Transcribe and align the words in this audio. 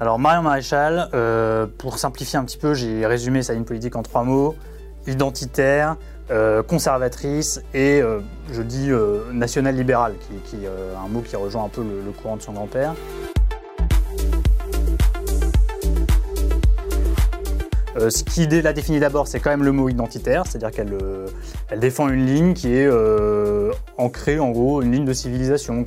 Alors 0.00 0.20
Marion 0.20 0.42
Maréchal, 0.42 1.08
euh, 1.12 1.66
pour 1.76 1.98
simplifier 1.98 2.38
un 2.38 2.44
petit 2.44 2.56
peu, 2.56 2.72
j'ai 2.72 3.04
résumé 3.04 3.42
sa 3.42 3.54
ligne 3.54 3.64
politique 3.64 3.96
en 3.96 4.02
trois 4.02 4.22
mots 4.22 4.54
identitaire, 5.08 5.96
euh, 6.30 6.62
conservatrice 6.62 7.62
et, 7.72 8.00
euh, 8.02 8.20
je 8.52 8.60
dis, 8.62 8.90
national-libérale, 9.32 10.14
qui, 10.44 10.56
est 10.56 10.68
un 10.68 11.08
mot 11.08 11.20
qui 11.20 11.34
rejoint 11.34 11.64
un 11.64 11.68
peu 11.68 11.82
le, 11.82 12.12
courant 12.12 12.36
de 12.36 12.42
son 12.42 12.52
grand-père. 12.52 12.94
ce 18.10 18.22
qui 18.22 18.46
la 18.46 18.72
définit 18.72 19.00
d'abord, 19.00 19.26
c'est 19.26 19.40
quand 19.40 19.50
même 19.50 19.64
le 19.64 19.72
mot 19.72 19.88
identitaire, 19.88 20.44
c'est-à-dire 20.46 20.70
qu'elle 20.70 20.96
elle 21.68 21.80
défend 21.80 22.08
une 22.08 22.26
ligne 22.26 22.54
qui 22.54 22.72
est 22.72 22.88
ancrée, 23.96 24.38
en 24.38 24.50
gros, 24.50 24.82
une 24.82 24.92
ligne 24.92 25.04
de 25.04 25.12
civilisation. 25.12 25.84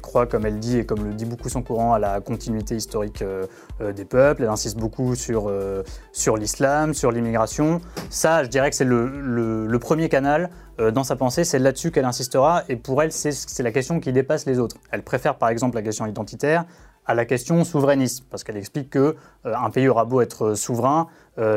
Croit, 0.00 0.26
comme 0.26 0.46
elle 0.46 0.58
dit 0.58 0.78
et 0.78 0.86
comme 0.86 1.04
le 1.04 1.14
dit 1.14 1.24
beaucoup 1.24 1.48
son 1.48 1.62
courant, 1.62 1.94
à 1.94 1.98
la 1.98 2.20
continuité 2.20 2.76
historique 2.76 3.22
euh, 3.22 3.46
euh, 3.80 3.92
des 3.92 4.04
peuples. 4.04 4.42
Elle 4.42 4.48
insiste 4.48 4.76
beaucoup 4.76 5.14
sur, 5.14 5.48
euh, 5.48 5.82
sur 6.12 6.36
l'islam, 6.36 6.94
sur 6.94 7.12
l'immigration. 7.12 7.80
Ça, 8.10 8.44
je 8.44 8.48
dirais 8.48 8.70
que 8.70 8.76
c'est 8.76 8.84
le, 8.84 9.78
premier 9.80 10.08
canal 10.08 10.50
dans 10.92 11.04
sa 11.04 11.14
pensée. 11.14 11.44
C'est 11.44 11.60
là-dessus 11.60 11.92
qu'elle 11.92 12.04
insistera. 12.04 12.64
Et 12.68 12.76
pour 12.76 13.00
elle, 13.02 13.12
c'est 13.12 13.62
la 13.62 13.70
question 13.70 14.00
qui 14.00 14.12
dépasse 14.12 14.46
les 14.46 14.58
autres. 14.58 14.76
Elle 14.90 15.02
préfère 15.02 15.36
par 15.36 15.48
exemple 15.48 15.76
la 15.76 15.82
question 15.82 16.06
identitaire 16.06 16.64
à 17.08 17.14
la 17.14 17.24
question 17.24 17.62
souverainiste, 17.62 18.24
parce 18.28 18.42
qu'elle 18.42 18.56
explique 18.56 18.90
que 18.90 19.14
un 19.44 19.70
pays 19.70 19.86
aura 19.86 20.04
beau 20.04 20.22
être 20.22 20.54
souverain, 20.54 21.06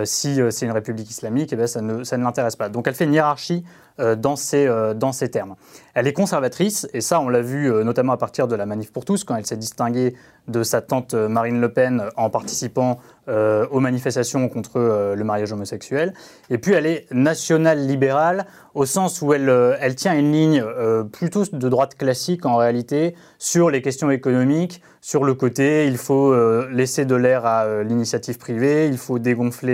si 0.03 0.39
c'est 0.49 0.65
une 0.65 0.71
république 0.71 1.09
islamique, 1.09 1.53
eh 1.53 1.55
bien, 1.55 1.67
ça 1.67 1.81
ne, 1.81 2.03
l'intéresse 2.17 2.55
pas. 2.55 2.69
Donc 2.69 2.87
elle 2.87 2.95
fait 2.95 3.05
une 3.05 3.13
hiérarchie 3.13 3.63
euh, 3.99 4.15
dans 4.15 4.37
ces, 4.37 4.65
euh, 4.67 4.93
termes. 5.29 5.55
Elle 5.93 6.07
est 6.07 6.13
conservatrice, 6.13 6.87
et 6.93 7.01
ça 7.01 7.19
on 7.19 7.27
l'a 7.27 7.41
vu 7.41 7.69
euh, 7.69 7.83
notamment 7.83 8.13
à 8.13 8.17
partir 8.17 8.47
de 8.47 8.55
la 8.55 8.65
Manif 8.65 8.93
pour 8.93 9.03
tous, 9.03 9.25
quand 9.25 9.35
elle 9.35 9.45
s'est 9.45 9.57
distinguée 9.57 10.15
de 10.47 10.63
sa 10.63 10.81
tante 10.81 11.13
Marine 11.13 11.59
Le 11.59 11.73
Pen 11.73 12.05
en 12.15 12.29
participant 12.29 12.99
aux 13.27 13.79
manifestations 13.79 14.49
contre 14.49 14.79
le 15.15 15.23
mariage 15.23 15.53
homosexuel. 15.53 16.15
Et 16.49 16.57
puis 16.57 16.73
elle 16.73 16.87
est 16.87 17.05
nationale 17.11 17.85
libérale 17.85 18.47
au 18.73 18.87
sens 18.87 19.21
où 19.21 19.31
elle 19.31 19.95
tient 19.95 20.17
une 20.17 20.31
ligne 20.31 20.65
plutôt 21.11 21.43
de 21.45 21.69
droite 21.69 21.93
classique 21.93 22.47
en 22.47 22.55
réalité 22.55 23.15
sur 23.37 23.69
les 23.69 23.83
questions 23.83 24.09
économiques, 24.09 24.81
sur 25.01 25.23
le 25.23 25.35
côté 25.35 25.85
il 25.85 25.99
faut 25.99 26.33
laisser 26.71 27.05
de 27.05 27.13
l'air 27.13 27.45
à 27.45 27.83
l'initiative 27.83 28.39
privée, 28.39 28.87
il 28.87 28.97
faut 28.97 29.19
dégonfler 29.19 29.68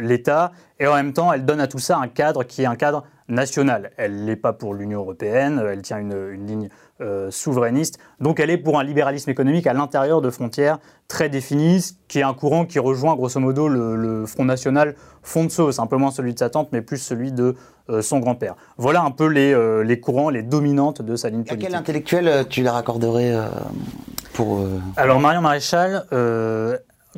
l'État, 0.00 0.52
et 0.78 0.86
en 0.86 0.94
même 0.94 1.12
temps 1.14 1.32
elle 1.32 1.46
donne 1.46 1.60
à 1.60 1.66
tout 1.66 1.78
ça 1.78 1.96
un 1.98 2.08
cadre 2.08 2.44
qui 2.44 2.62
est 2.62 2.66
un 2.66 2.76
cadre 2.76 3.04
nationale. 3.32 3.90
Elle 3.96 4.24
n'est 4.24 4.36
pas 4.36 4.52
pour 4.52 4.74
l'Union 4.74 5.00
européenne, 5.00 5.62
elle 5.66 5.82
tient 5.82 5.98
une, 5.98 6.46
ligne 6.46 6.68
euh, 7.00 7.30
souverainiste. 7.30 7.98
Donc 8.20 8.38
elle 8.40 8.50
est 8.50 8.58
pour 8.58 8.78
un 8.78 8.84
libéralisme 8.84 9.30
économique 9.30 9.66
à 9.66 9.72
l'intérieur 9.72 10.20
de 10.20 10.30
frontières 10.30 10.78
très 11.08 11.28
définies, 11.28 11.96
qui 12.08 12.20
est 12.20 12.22
un 12.22 12.34
courant 12.34 12.64
qui 12.64 12.78
rejoint 12.78 13.16
grosso 13.16 13.40
modo 13.40 13.68
le, 13.68 14.24
Front 14.26 14.44
National 14.44 14.94
peu 15.90 15.96
moins 15.96 16.10
celui 16.10 16.34
de 16.34 16.38
sa 16.38 16.50
tante, 16.50 16.68
mais 16.72 16.82
plus 16.82 16.98
celui 16.98 17.32
de 17.32 17.56
euh, 17.90 18.02
son 18.02 18.18
grand-père. 18.18 18.54
Voilà 18.76 19.02
un 19.02 19.10
peu 19.10 19.26
les, 19.26 19.52
euh, 19.52 19.82
les, 19.82 19.98
courants, 19.98 20.30
les 20.30 20.42
dominantes 20.42 21.02
de 21.02 21.16
sa 21.16 21.28
ligne 21.28 21.44
politique. 21.44 21.64
À 21.64 21.68
quel 21.68 21.78
intellectuel 21.78 22.46
tu 22.48 22.62
les 22.62 22.68
raccorderais 22.68 23.34
pour... 24.34 24.60
Alors 24.96 25.20
Marion 25.20 25.40
Maréchal, 25.40 26.04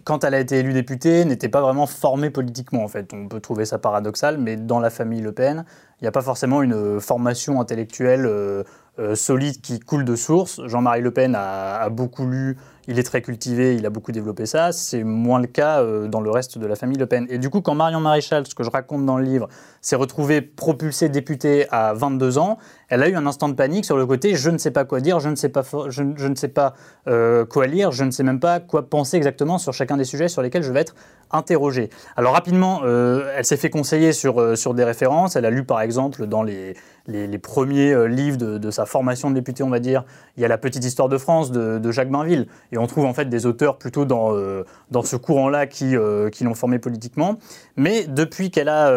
quand 0.03 0.25
elle 0.25 0.35
a 0.35 0.41
été 0.41 0.59
élue 0.59 0.73
députée, 0.73 1.25
n'était 1.25 1.49
pas 1.49 1.61
vraiment 1.61 1.87
formée 1.87 2.31
politiquement 2.31 2.83
en 2.83 2.89
fait. 2.89 3.13
On 3.13 3.29
peut 3.29 3.41
trouver 3.41 3.65
ça 3.65 3.79
paradoxal, 3.79 4.39
mais 4.39 4.57
dans 4.57 4.81
la 4.81 4.91
famille 4.91 5.21
Le 5.21 5.33
Pen, 5.33 5.65
il 6.01 6.05
n'y 6.05 6.09
a 6.09 6.13
pas 6.13 6.23
forcément 6.23 6.63
une 6.63 7.01
formation 7.01 7.61
intellectuelle 7.61 8.27
euh, 8.27 8.65
euh, 8.99 9.15
solide 9.15 9.61
qui 9.61 9.81
coule 9.81 10.05
de 10.05 10.15
source. 10.15 10.61
Jean-Marie 10.67 11.01
Le 11.01 11.11
Pen 11.11 11.35
a, 11.37 11.89
beaucoup 11.89 12.27
lu, 12.27 12.57
il 12.87 12.99
est 12.99 13.03
très 13.03 13.23
cultivé, 13.23 13.75
il 13.75 13.87
a 13.87 13.91
beaucoup 13.91 14.13
développé 14.13 14.47
ça. 14.47 14.71
C'est 14.71 15.03
moins 15.03 15.41
le 15.41 15.47
cas 15.47 15.83
euh, 15.83 16.07
dans 16.07 16.21
le 16.21 16.31
reste 16.31 16.59
de 16.59 16.67
la 16.67 16.77
famille 16.77 16.99
Le 16.99 17.07
Pen. 17.07 17.27
Et 17.29 17.39
du 17.39 17.51
coup, 17.51 17.61
quand 17.61 17.75
Marion 17.75 18.01
Maréchal, 18.01 18.47
ce 18.47 18.55
que 18.55 18.63
je 18.63 18.71
raconte 18.71 19.07
dans 19.07 19.17
le 19.17 19.25
livre, 19.25 19.49
s'est 19.81 19.97
retrouvée 19.97 20.43
propulsée 20.43 21.09
députée 21.09 21.67
à 21.71 21.93
22 21.95 22.39
ans, 22.39 22.59
elle 22.89 23.03
a 23.03 23.09
eu 23.09 23.17
un 23.17 23.27
instant 23.27 23.49
de 23.49 23.55
panique 23.55 23.85
sur 23.85 23.97
le 23.97 24.07
côté 24.07 24.35
je 24.35 24.51
ne 24.51 24.59
sais 24.59 24.71
pas 24.71 24.85
quoi 24.85 25.01
dire, 25.01 25.21
je 25.21 25.29
ne 25.29 25.37
sais 25.37 25.49
pas, 25.49 25.63
je, 25.89 26.03
ne 26.03 26.35
sais 26.35 26.49
pas 26.49 26.75
euh, 27.09 27.45
quoi 27.45 27.67
lire, 27.67 27.93
je 27.93 28.05
ne 28.05 28.11
sais 28.11 28.23
même 28.23 28.41
pas 28.41 28.61
quoi 28.61 28.89
penser 28.89 29.17
exactement 29.17 29.59
sur 29.59 29.73
chacun 29.73 29.97
des 29.97 30.05
sujets 30.05 30.29
sur 30.29 30.43
lesquels 30.43 30.63
je 30.63 30.73
vais 30.73 30.81
être 30.81 30.95
interrogée. 31.31 31.91
Alors 32.17 32.35
rapidement, 32.35 32.83
elle 32.85 33.45
s'est 33.45 33.57
fait 33.57 33.71
conseiller 33.71 34.13
sur, 34.13 34.57
sur 34.57 34.75
des 34.75 34.85
références. 34.85 35.35
Elle 35.35 35.47
a 35.47 35.51
lu 35.51 35.65
par 35.65 35.81
exemple 35.81 36.27
dans 36.27 36.43
les, 36.45 36.75
les, 37.07 37.39
premiers 37.39 37.93
euh, 37.93 38.07
livres 38.07 38.37
de, 38.37 38.71
sa 38.71 38.87
formation 38.87 39.31
de 39.31 39.35
député, 39.35 39.63
on 39.63 39.69
va 39.69 39.79
dire, 39.79 40.05
il 40.37 40.43
y 40.43 40.45
a 40.45 40.49
la 40.49 40.59
petite 40.59 40.85
histoire 40.85 41.09
de 41.09 41.19
France 41.19 41.53
de, 41.53 41.93
Jacques 41.93 42.11
Bainville. 42.11 42.47
Et 42.73 42.79
on 42.79 42.87
trouve 42.87 43.05
en 43.05 43.15
fait 43.15 43.27
des 43.27 43.47
auteurs 43.47 43.79
plutôt 43.79 44.05
dans, 44.05 44.35
euh, 44.35 44.65
dans 44.91 45.03
ce 45.03 45.17
courant-là 45.17 45.67
qui, 45.67 45.97
euh, 45.97 46.31
qui 46.31 46.45
l'ont 46.45 46.55
formé 46.55 46.79
politiquement. 46.79 47.39
Mais 47.77 48.05
depuis 48.05 48.51
qu'elle 48.51 48.69
a 48.69 48.93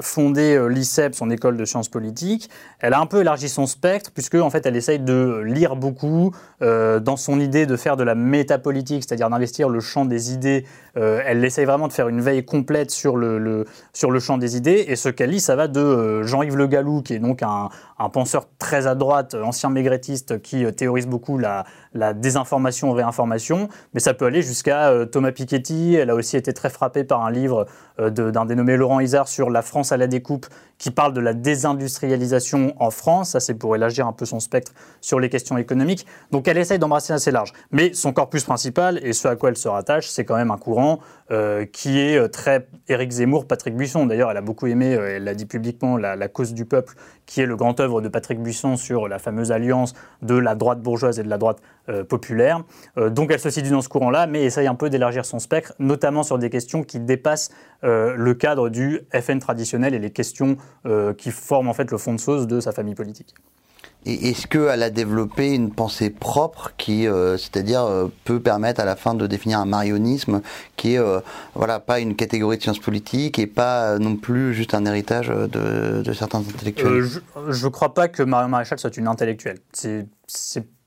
fondé 0.00 0.60
l'ICEP, 0.68 1.14
son 1.14 1.30
école 1.30 1.56
de 1.56 1.64
sciences 1.64 1.88
politiques, 1.88 2.50
elle 2.80 2.92
a 2.92 3.00
un 3.00 3.06
peu 3.12 3.20
élargi 3.20 3.48
son 3.48 3.66
spectre, 3.66 4.10
puisque 4.12 4.36
en 4.36 4.50
fait 4.50 4.64
elle 4.66 4.74
essaye 4.76 4.98
de 4.98 5.42
lire 5.44 5.76
beaucoup 5.76 6.32
dans 6.60 7.16
son 7.16 7.38
idée 7.40 7.66
de 7.66 7.76
faire 7.76 7.96
de 7.96 8.04
la 8.04 8.14
métapolitique, 8.14 9.04
c'est-à-dire 9.06 9.28
d'investir 9.28 9.68
le 9.68 9.80
champ 9.80 10.04
des 10.04 10.32
idées. 10.32 10.64
elle 10.94 11.44
essaye 11.44 11.64
vraiment 11.66 11.88
de 11.88 11.92
faire 11.92 12.08
une 12.08 12.20
veille 12.20 12.44
complète 12.44 12.90
sur 12.90 13.16
le, 13.16 13.66
sur 13.92 14.10
le 14.10 14.20
champ 14.20 14.38
des 14.38 14.56
idées. 14.56 14.84
Et 14.88 14.96
ce 14.96 15.08
qu'elle 15.08 15.30
lit, 15.30 15.40
ça 15.40 15.56
va 15.56 15.68
de 15.68 16.22
Jean-Yves 16.22 16.56
Le 16.56 16.66
Gallou, 16.66 17.02
qui 17.02 17.14
est 17.14 17.18
donc 17.18 17.42
un, 17.42 17.68
penseur 18.12 18.46
très 18.58 18.86
à 18.86 18.94
droite, 18.94 19.34
ancien 19.34 19.70
maigretiste, 19.70 20.42
qui 20.42 20.64
euh, 20.64 20.72
théorise 20.72 21.06
beaucoup 21.06 21.38
la, 21.38 21.64
désinformation, 22.14 22.92
réinformation, 22.92 23.68
mais 23.94 24.00
ça 24.00 24.14
peut 24.14 24.26
aller 24.26 24.42
jusqu'à 24.42 24.90
euh, 24.90 25.04
Thomas 25.04 25.32
Piketty. 25.32 25.94
Elle 25.94 26.10
a 26.10 26.14
aussi 26.14 26.36
été 26.36 26.52
très 26.52 26.70
frappée 26.70 27.04
par 27.04 27.24
un 27.24 27.30
livre 27.30 27.66
euh, 28.00 28.10
d'un 28.10 28.46
dénommé 28.46 28.76
Laurent 28.76 29.00
Isard 29.00 29.28
sur 29.28 29.50
la 29.50 29.62
France 29.62 29.92
à 29.92 29.96
la 29.96 30.06
découpe, 30.06 30.46
qui 30.78 30.90
parle 30.90 31.12
de 31.12 31.20
la 31.20 31.34
désindustrialisation 31.34 32.74
en 32.78 32.90
France. 32.90 33.30
Ça, 33.30 33.40
c'est 33.40 33.54
pour 33.54 33.76
élargir 33.76 34.06
un 34.06 34.12
peu 34.12 34.24
son 34.24 34.40
spectre 34.40 34.72
sur 35.00 35.20
les 35.20 35.28
questions 35.28 35.58
économiques. 35.58 36.06
Donc 36.30 36.48
elle 36.48 36.58
essaye 36.58 36.78
d'embrasser 36.78 37.12
assez 37.12 37.30
large. 37.30 37.52
Mais 37.70 37.92
son 37.92 38.12
corpus 38.12 38.44
principal, 38.44 38.98
et 39.02 39.12
ce 39.12 39.28
à 39.28 39.36
quoi 39.36 39.50
elle 39.50 39.56
se 39.56 39.68
rattache, 39.68 40.08
c'est 40.08 40.24
quand 40.24 40.36
même 40.36 40.50
un 40.50 40.58
courant 40.58 41.00
qui 41.72 41.98
est 41.98 42.28
très 42.28 42.68
Éric 42.88 43.10
Zemmour, 43.10 43.46
Patrick 43.46 43.74
Buisson. 43.74 44.04
D'ailleurs, 44.04 44.30
elle 44.30 44.36
a 44.36 44.42
beaucoup 44.42 44.66
aimé, 44.66 44.90
elle 44.90 45.24
l'a 45.24 45.34
dit 45.34 45.46
publiquement, 45.46 45.96
la, 45.96 46.28
cause 46.28 46.52
du 46.52 46.66
peuple, 46.66 46.94
qui 47.24 47.40
est 47.40 47.46
le 47.46 47.56
grand 47.56 47.80
œuvre 47.80 48.02
de 48.02 48.08
Patrick 48.08 48.42
Buisson 48.42 48.76
sur 48.76 49.08
la 49.08 49.18
fameuse 49.18 49.50
alliance 49.50 49.94
de 50.20 50.34
la 50.34 50.54
droite 50.54 50.80
bourgeoise 50.80 51.18
et 51.18 51.22
de 51.22 51.30
la 51.30 51.38
droite 51.38 51.62
euh, 51.88 52.04
populaire. 52.04 52.62
Euh, 52.96 53.10
donc 53.10 53.30
elle 53.32 53.40
se 53.40 53.50
situe 53.50 53.70
dans 53.70 53.82
ce 53.82 53.88
courant-là, 53.88 54.26
mais 54.26 54.44
essaye 54.44 54.66
un 54.66 54.74
peu 54.74 54.88
d'élargir 54.88 55.24
son 55.24 55.38
spectre, 55.38 55.74
notamment 55.78 56.22
sur 56.22 56.38
des 56.38 56.48
questions 56.48 56.84
qui 56.84 57.00
dépassent 57.00 57.50
euh, 57.82 58.14
le 58.16 58.34
cadre 58.34 58.68
du 58.68 59.00
FN 59.12 59.40
traditionnel 59.40 59.94
et 59.94 59.98
les 59.98 60.10
questions 60.10 60.56
qui 61.18 61.30
forment 61.30 61.68
en 61.68 61.74
fait 61.74 61.90
le 61.90 61.98
fond 61.98 62.14
de 62.14 62.20
sauce 62.20 62.46
de 62.46 62.60
sa 62.60 62.72
famille 62.72 62.94
politique. 62.94 63.34
Et 64.04 64.30
est-ce 64.30 64.48
qu'elle 64.48 64.82
a 64.82 64.90
développé 64.90 65.54
une 65.54 65.70
pensée 65.70 66.10
propre 66.10 66.72
qui, 66.76 67.06
euh, 67.06 67.36
c'est-à-dire, 67.36 67.84
euh, 67.84 68.08
peut 68.24 68.40
permettre 68.40 68.80
à 68.80 68.84
la 68.84 68.96
fin 68.96 69.14
de 69.14 69.28
définir 69.28 69.60
un 69.60 69.64
marionnisme 69.64 70.42
qui 70.76 70.94
est, 70.94 70.98
euh, 70.98 71.20
voilà, 71.54 71.78
pas 71.78 72.00
une 72.00 72.16
catégorie 72.16 72.56
de 72.56 72.62
sciences 72.62 72.80
politiques 72.80 73.38
et 73.38 73.46
pas 73.46 73.98
non 74.00 74.16
plus 74.16 74.54
juste 74.54 74.74
un 74.74 74.84
héritage 74.86 75.28
de, 75.28 76.12
certains 76.12 76.40
intellectuels? 76.40 77.04
Je 77.48 77.64
ne 77.64 77.70
crois 77.70 77.94
pas 77.94 78.08
que 78.08 78.24
Marion 78.24 78.48
Maréchal 78.48 78.78
soit 78.80 78.96
une 78.96 79.06
intellectuelle. 79.06 79.58
C'est 79.72 80.06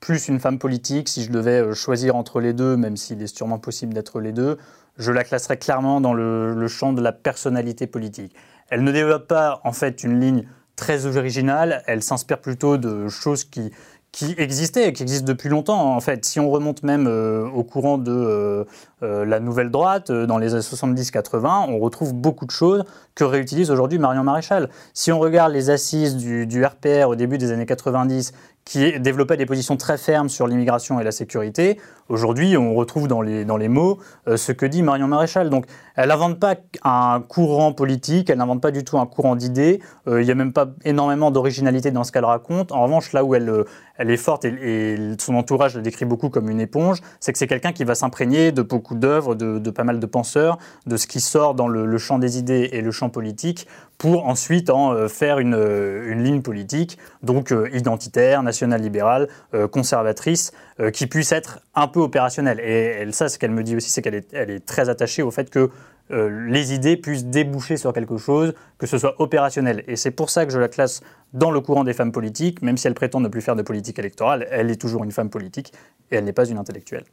plus 0.06 0.28
une 0.28 0.38
femme 0.38 0.60
politique. 0.60 1.08
Si 1.08 1.24
je 1.24 1.32
devais 1.32 1.74
choisir 1.74 2.14
entre 2.14 2.40
les 2.40 2.52
deux, 2.52 2.76
même 2.76 2.96
s'il 2.96 3.20
est 3.22 3.36
sûrement 3.36 3.58
possible 3.58 3.92
d'être 3.92 4.20
les 4.20 4.30
deux, 4.30 4.56
je 4.98 5.10
la 5.10 5.24
classerais 5.24 5.56
clairement 5.56 6.00
dans 6.00 6.14
le, 6.14 6.68
champ 6.68 6.92
de 6.92 7.02
la 7.02 7.10
personnalité 7.10 7.88
politique. 7.88 8.32
Elle 8.70 8.84
ne 8.84 8.92
développe 8.92 9.26
pas, 9.26 9.60
en 9.64 9.72
fait, 9.72 10.04
une 10.04 10.20
ligne 10.20 10.48
très 10.76 11.06
originale. 11.06 11.82
Elle 11.88 12.04
s'inspire 12.04 12.38
plutôt 12.38 12.76
de 12.76 13.08
choses 13.08 13.42
qui, 13.42 13.72
qui 14.12 14.36
existaient, 14.38 14.92
qui 14.92 15.02
existent 15.02 15.26
depuis 15.26 15.48
longtemps. 15.48 15.96
En 15.96 16.00
fait, 16.00 16.24
si 16.24 16.38
on 16.38 16.50
remonte 16.50 16.84
même 16.84 17.08
euh, 17.08 17.48
au 17.48 17.64
courant 17.64 17.98
de 17.98 18.12
euh, 18.12 18.64
euh, 19.02 19.24
la 19.24 19.40
nouvelle 19.40 19.72
droite, 19.72 20.12
dans 20.12 20.38
les 20.38 20.54
années 20.54 20.62
70-80, 20.62 21.66
on 21.68 21.80
retrouve 21.80 22.14
beaucoup 22.14 22.46
de 22.46 22.52
choses 22.52 22.84
que 23.16 23.24
réutilise 23.24 23.72
aujourd'hui 23.72 23.98
Marion 23.98 24.22
Maréchal. 24.22 24.70
Si 24.94 25.10
on 25.10 25.18
regarde 25.18 25.52
les 25.52 25.68
assises 25.68 26.16
du, 26.16 26.46
du 26.46 26.64
RPR 26.64 27.08
au 27.08 27.16
début 27.16 27.38
des 27.38 27.50
années 27.50 27.66
90, 27.66 28.32
qui 28.66 28.98
développait 28.98 29.36
des 29.36 29.46
positions 29.46 29.76
très 29.76 29.96
fermes 29.96 30.28
sur 30.28 30.48
l'immigration 30.48 30.98
et 30.98 31.04
la 31.04 31.12
sécurité. 31.12 31.78
Aujourd'hui, 32.08 32.56
on 32.56 32.74
retrouve 32.74 33.06
dans 33.06 33.22
les, 33.22 33.68
mots 33.68 33.98
euh, 34.26 34.36
ce 34.36 34.50
que 34.50 34.66
dit 34.66 34.82
Marion 34.82 35.06
Maréchal. 35.06 35.50
Donc, 35.50 35.66
elle 35.94 36.08
n'invente 36.08 36.40
pas 36.40 36.56
un 36.82 37.20
courant 37.20 37.72
politique, 37.72 38.28
elle 38.28 38.38
n'invente 38.38 38.60
pas 38.60 38.72
du 38.72 38.82
tout 38.84 38.98
un 38.98 39.06
courant 39.06 39.36
d'idées. 39.36 39.80
Euh, 40.08 40.20
il 40.20 40.24
n'y 40.24 40.32
a 40.32 40.34
même 40.34 40.52
pas 40.52 40.66
énormément 40.84 41.30
d'originalité 41.30 41.92
dans 41.92 42.02
ce 42.02 42.10
qu'elle 42.10 42.24
raconte. 42.24 42.72
En 42.72 42.82
revanche, 42.82 43.12
là 43.12 43.24
où 43.24 43.36
elle, 43.36 43.48
euh, 43.48 43.64
est 43.98 44.16
forte 44.16 44.44
et, 44.44 44.96
son 45.18 45.36
entourage 45.36 45.76
la 45.76 45.80
décrit 45.80 46.04
beaucoup 46.04 46.28
comme 46.28 46.50
une 46.50 46.60
éponge, 46.60 47.00
c'est 47.20 47.32
que 47.32 47.38
c'est 47.38 47.46
quelqu'un 47.46 47.72
qui 47.72 47.84
va 47.84 47.94
s'imprégner 47.94 48.50
de 48.50 48.62
beaucoup 48.62 48.96
d'œuvres, 48.96 49.34
de, 49.36 49.70
pas 49.70 49.84
mal 49.84 50.00
de 50.00 50.06
penseurs, 50.06 50.58
de 50.86 50.96
ce 50.96 51.06
qui 51.06 51.20
sort 51.20 51.54
dans 51.54 51.68
le, 51.68 51.98
champ 51.98 52.18
des 52.18 52.36
idées 52.38 52.68
et 52.72 52.82
le 52.82 52.90
champ 52.90 53.08
politique 53.08 53.66
pour 53.96 54.26
ensuite 54.26 54.68
en 54.68 55.08
faire 55.08 55.38
une, 55.38 55.54
une 55.54 56.22
ligne 56.22 56.42
politique, 56.42 56.98
donc 57.22 57.54
identitaire, 57.72 58.42
nationale 58.42 58.55
nationale-libérale, 58.56 59.28
conservatrice, 59.70 60.52
qui 60.92 61.06
puisse 61.06 61.32
être 61.32 61.60
un 61.74 61.88
peu 61.88 62.00
opérationnelle. 62.00 62.60
Et 62.60 63.06
ça, 63.12 63.28
ce 63.28 63.38
qu'elle 63.38 63.50
me 63.50 63.62
dit 63.62 63.76
aussi, 63.76 63.90
c'est 63.90 64.02
qu'elle 64.02 64.14
est, 64.14 64.32
elle 64.32 64.50
est 64.50 64.64
très 64.64 64.88
attachée 64.88 65.22
au 65.22 65.30
fait 65.30 65.50
que 65.50 65.70
les 66.10 66.72
idées 66.72 66.96
puissent 66.96 67.26
déboucher 67.26 67.76
sur 67.76 67.92
quelque 67.92 68.16
chose, 68.16 68.54
que 68.78 68.86
ce 68.86 68.96
soit 68.98 69.20
opérationnel. 69.20 69.84
Et 69.88 69.96
c'est 69.96 70.10
pour 70.10 70.30
ça 70.30 70.46
que 70.46 70.52
je 70.52 70.58
la 70.58 70.68
classe 70.68 71.00
dans 71.32 71.50
le 71.50 71.60
courant 71.60 71.84
des 71.84 71.92
femmes 71.92 72.12
politiques, 72.12 72.62
même 72.62 72.76
si 72.76 72.86
elle 72.86 72.94
prétend 72.94 73.20
ne 73.20 73.28
plus 73.28 73.40
faire 73.42 73.56
de 73.56 73.62
politique 73.62 73.98
électorale, 73.98 74.46
elle 74.50 74.70
est 74.70 74.80
toujours 74.80 75.04
une 75.04 75.12
femme 75.12 75.30
politique 75.30 75.72
et 76.10 76.16
elle 76.16 76.24
n'est 76.24 76.32
pas 76.32 76.48
une 76.48 76.58
intellectuelle. 76.58 77.04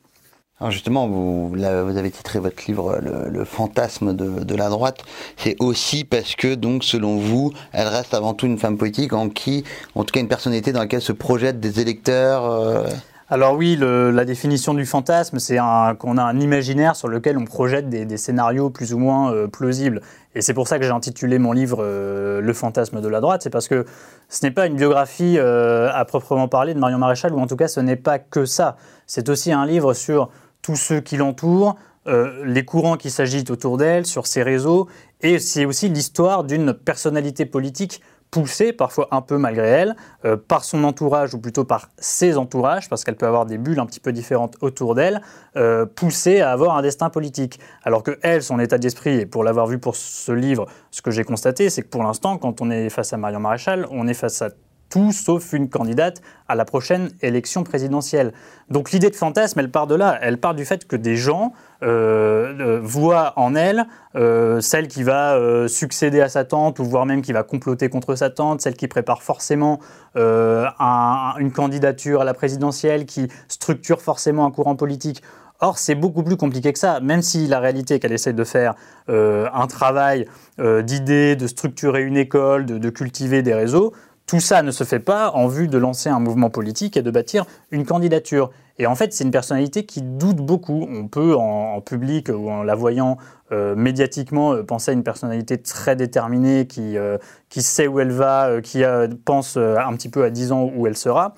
Justement, 0.70 1.08
vous, 1.08 1.54
avez 1.64 2.12
titré 2.12 2.40
votre 2.40 2.64
livre 2.68 3.00
Le, 3.02 3.46
fantasme 3.46 4.16
de, 4.16 4.56
la 4.56 4.70
droite. 4.70 5.04
C'est 5.38 5.56
aussi 5.60 6.04
parce 6.04 6.36
que, 6.36 6.56
donc, 6.56 6.84
selon 6.84 7.18
vous, 7.18 7.52
elle 7.72 7.88
reste 7.88 8.14
avant 8.14 8.34
tout 8.34 8.46
une 8.46 8.58
femme 8.58 8.78
politique 8.78 9.14
en 9.14 9.30
qui, 9.30 9.64
en 9.96 10.04
tout 10.04 10.12
cas, 10.12 10.20
une 10.20 10.28
personnalité 10.28 10.72
dans 10.72 10.80
laquelle 10.80 11.02
se 11.02 11.14
projettent 11.14 11.60
des 11.60 11.80
électeurs. 11.80 12.46
Euh, 12.46 12.88
alors 13.34 13.56
oui, 13.56 13.78
la 13.80 14.26
définition 14.26 14.76
du 14.76 14.86
fantasme, 14.86 15.40
c'est 15.40 15.58
qu'on 15.98 16.18
a 16.20 16.24
un 16.24 16.40
imaginaire 16.40 16.96
sur 16.96 17.08
lequel 17.08 17.38
on 17.40 17.46
projette 17.46 17.90
des, 17.90 18.18
scénarios 18.18 18.70
plus 18.70 18.94
ou 18.94 19.00
moins 19.00 19.34
euh, 19.34 19.48
plausibles. 19.48 20.02
Et 20.36 20.42
c'est 20.42 20.54
pour 20.54 20.68
ça 20.68 20.78
que 20.78 20.86
j'ai 20.86 20.92
intitulé 20.92 21.40
mon 21.40 21.52
livre 21.52 21.80
euh, 21.82 22.42
Le 22.42 22.54
fantasme 22.54 23.02
de 23.02 23.08
la 23.08 23.22
droite, 23.22 23.42
c'est 23.42 23.50
parce 23.50 23.68
que 23.68 23.86
ce 24.30 24.46
n'est 24.46 24.52
pas 24.52 24.68
une 24.68 24.76
biographie 24.76 25.38
euh, 25.40 25.90
à 25.94 26.06
proprement 26.06 26.48
parler 26.48 26.74
de 26.76 26.80
Marion 26.80 26.98
Maréchal, 26.98 27.34
ou 27.34 27.40
en 27.40 27.48
tout 27.48 27.56
cas 27.56 27.68
ce 27.68 27.80
n'est 27.80 27.96
pas 27.96 28.20
que 28.20 28.46
ça. 28.46 28.78
C'est 29.08 29.30
aussi 29.30 29.52
un 29.52 29.66
livre 29.66 29.94
sur 29.94 30.30
tous 30.64 30.76
ceux 30.76 31.00
qui 31.00 31.18
l'entourent, 31.18 31.76
les 32.06 32.66
courants 32.66 32.98
qui 32.98 33.10
s'agitent 33.10 33.52
autour 33.52 33.78
d'elle, 33.78 34.06
sur 34.06 34.28
ses 34.28 34.44
réseaux, 34.44 34.90
et 35.22 35.40
c'est 35.40 35.64
aussi 35.64 35.88
l'histoire 35.88 36.44
d'une 36.44 36.74
personnalité 36.74 37.46
politique 37.46 38.02
poussée, 38.34 38.74
parfois 38.74 39.08
un 39.12 39.22
peu 39.22 39.38
malgré 39.38 39.68
elle, 39.68 39.96
euh, 40.26 40.36
par 40.36 40.64
son 40.64 40.84
entourage, 40.84 41.36
ou 41.36 41.40
plutôt 41.40 41.66
par 41.66 41.90
ses 42.00 42.36
entourages, 42.36 42.90
parce 42.90 43.04
qu'elle 43.04 43.16
peut 43.16 43.28
avoir 43.28 43.46
des 43.46 43.60
bulles 43.60 43.80
un 43.80 43.86
petit 43.86 44.00
peu 44.00 44.12
différentes 44.12 44.58
autour 44.62 44.96
d'elle, 44.96 45.22
euh, 45.56 45.86
poussée 45.86 46.42
à 46.42 46.52
avoir 46.52 46.76
un 46.76 46.82
destin 46.82 47.12
politique. 47.12 47.60
Alors 47.84 48.02
que 48.02 48.18
elle, 48.24 48.42
son 48.42 48.60
état 48.60 48.80
d'esprit, 48.80 49.20
et 49.20 49.26
pour 49.28 49.44
l'avoir 49.44 49.68
vu 49.68 49.78
pour 49.78 49.96
ce 49.96 50.32
livre, 50.32 50.66
ce 50.90 51.04
que 51.04 51.12
j'ai 51.12 51.24
constaté, 51.24 51.70
c'est 51.70 51.84
que 51.84 51.90
pour 51.90 52.02
l'instant, 52.02 52.40
quand 52.40 52.60
on 52.60 52.72
est 52.72 52.90
face 52.90 53.14
à 53.14 53.18
Marion 53.18 53.40
Maréchal, 53.40 53.88
on 53.92 54.08
est 54.08 54.16
face 54.16 54.42
à 54.42 54.50
tout 54.94 55.12
sauf 55.12 55.54
une 55.54 55.70
candidate 55.70 56.22
à 56.48 56.54
la 56.54 56.66
prochaine 56.66 57.10
élection 57.24 57.64
présidentielle. 57.64 58.32
Donc 58.70 58.92
l'idée 58.92 59.10
de 59.10 59.16
fantasme, 59.16 59.60
elle 59.60 59.72
part 59.72 59.88
de 59.88 59.96
là. 59.96 60.20
Elle 60.22 60.38
part 60.38 60.54
du 60.54 60.66
fait 60.66 60.86
que 60.86 60.96
des 60.96 61.16
gens 61.16 61.52
euh, 61.82 62.54
euh, 62.60 62.80
voient 62.84 63.34
en 63.38 63.56
elle 63.56 63.88
euh, 64.16 64.62
celle 64.62 64.88
qui 64.88 65.02
va 65.02 65.68
succéder 65.68 66.22
à 66.22 66.30
sa 66.30 66.44
tante, 66.46 66.78
ou 66.78 66.84
voire 66.84 67.08
même 67.08 67.24
qui 67.24 67.34
va 67.34 67.42
comploter 67.42 67.90
contre 67.90 68.14
sa 68.14 68.30
tante, 68.30 68.62
celle 68.62 68.76
qui 68.76 68.88
prépare 68.88 69.24
forcément 69.24 69.80
une 70.16 71.52
candidature 71.52 72.22
à 72.22 72.24
la 72.24 72.36
présidentielle, 72.36 73.08
qui 73.08 73.30
structure 73.48 74.00
forcément 74.00 74.46
un 74.46 74.52
courant 74.52 74.76
politique. 74.76 75.24
Or, 75.60 75.80
c'est 75.80 75.96
beaucoup 75.96 76.24
plus 76.24 76.38
compliqué 76.38 76.72
que 76.72 76.78
ça, 76.78 77.00
même 77.00 77.24
si 77.24 77.48
la 77.48 77.60
réalité 77.60 77.96
est 77.96 78.00
qu'elle 78.00 78.12
essaie 78.12 78.34
de 78.34 78.44
faire 78.44 78.76
un 79.08 79.68
travail 79.68 80.28
d'idées, 80.60 81.36
de 81.36 81.48
structurer 81.48 82.04
une 82.04 82.18
école, 82.18 82.66
de 82.66 82.90
cultiver 82.92 83.42
des 83.42 83.56
réseaux. 83.56 83.92
Tout 84.26 84.40
ça 84.40 84.62
ne 84.62 84.72
se 84.72 84.84
fait 84.84 85.00
pas 85.00 85.32
en 85.32 85.48
vue 85.48 85.68
de 85.68 85.78
lancer 85.78 86.10
un 86.10 86.20
mouvement 86.20 86.50
politique 86.50 86.96
et 86.96 87.02
de 87.02 87.12
bâtir 87.12 87.46
une 87.72 87.86
candidature. 87.86 88.52
Et 88.80 88.88
en 88.88 88.96
fait, 88.96 89.14
c'est 89.14 89.24
une 89.24 89.32
personnalité 89.32 89.86
qui 89.86 90.02
doute 90.02 90.38
beaucoup. 90.38 90.88
On 90.90 91.08
peut, 91.08 91.36
en, 91.36 91.80
public 91.82 92.30
ou 92.30 92.50
en 92.50 92.64
la 92.64 92.74
voyant 92.74 93.18
euh, 93.52 93.76
médiatiquement, 93.76 94.54
euh, 94.54 94.64
penser 94.64 94.92
à 94.92 94.94
une 94.94 95.04
personnalité 95.04 95.62
très 95.62 95.96
déterminée, 95.96 96.66
qui, 96.66 96.98
euh, 96.98 97.18
qui 97.50 97.62
sait 97.62 97.88
où 97.88 98.00
elle 98.00 98.12
va, 98.12 98.62
qui 98.62 98.84
pense 99.26 99.58
un 99.58 99.94
petit 99.94 100.10
peu 100.10 100.24
à 100.24 100.30
10 100.30 100.52
ans 100.54 100.72
où 100.76 100.88
elle 100.88 100.98
sera. 100.98 101.36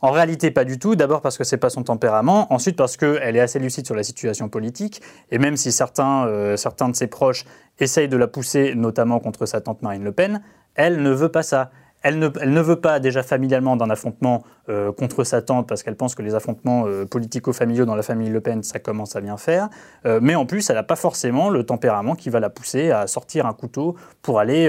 En 0.00 0.12
réalité, 0.12 0.52
pas 0.52 0.64
du 0.64 0.78
tout. 0.78 0.94
D'abord 0.94 1.20
parce 1.20 1.36
que 1.36 1.44
c'est 1.44 1.56
pas 1.56 1.70
son 1.70 1.82
tempérament. 1.82 2.52
Ensuite 2.52 2.76
parce 2.76 2.96
qu'elle 2.96 3.36
est 3.36 3.40
assez 3.40 3.58
lucide 3.58 3.84
sur 3.84 3.96
la 3.96 4.04
situation 4.04 4.48
politique. 4.48 5.02
Et 5.32 5.38
même 5.38 5.56
si 5.56 5.72
certains, 5.72 6.54
certains 6.56 6.88
de 6.88 6.94
ses 6.94 7.08
proches 7.08 7.44
essayent 7.80 8.08
de 8.08 8.16
la 8.16 8.28
pousser, 8.28 8.76
notamment 8.76 9.18
contre 9.18 9.44
sa 9.44 9.60
tante 9.60 9.82
Marine 9.82 10.04
Le 10.04 10.12
Pen, 10.12 10.40
elle 10.76 11.02
ne 11.02 11.10
veut 11.10 11.30
pas 11.30 11.42
ça. 11.42 11.72
Elle 12.02 12.20
ne, 12.20 12.60
veut 12.60 12.80
pas 12.80 13.00
déjà 13.00 13.24
familialement 13.24 13.74
d'un 13.74 13.90
affrontement 13.90 14.44
euh, 14.68 14.92
contre 14.92 15.24
sa 15.24 15.42
tante 15.42 15.66
parce 15.66 15.82
qu'elle 15.82 15.96
pense 15.96 16.14
que 16.14 16.22
les 16.22 16.36
affrontements 16.36 16.84
euh, 16.86 17.06
politico-familiaux 17.06 17.86
dans 17.86 17.96
la 17.96 18.04
famille 18.04 18.30
Le 18.30 18.40
Pen, 18.40 18.62
ça 18.62 18.78
commence 18.78 19.16
à 19.16 19.20
bien 19.20 19.36
faire. 19.36 19.68
Euh, 20.06 20.20
mais 20.22 20.36
en 20.36 20.46
plus, 20.46 20.70
elle 20.70 20.76
n'a 20.76 20.84
pas 20.84 20.94
forcément 20.94 21.50
le 21.50 21.64
tempérament 21.64 22.14
qui 22.14 22.30
va 22.30 22.38
la 22.38 22.50
pousser 22.50 22.92
à 22.92 23.08
sortir 23.08 23.46
un 23.46 23.52
couteau 23.52 23.96
pour 24.22 24.38
aller 24.38 24.68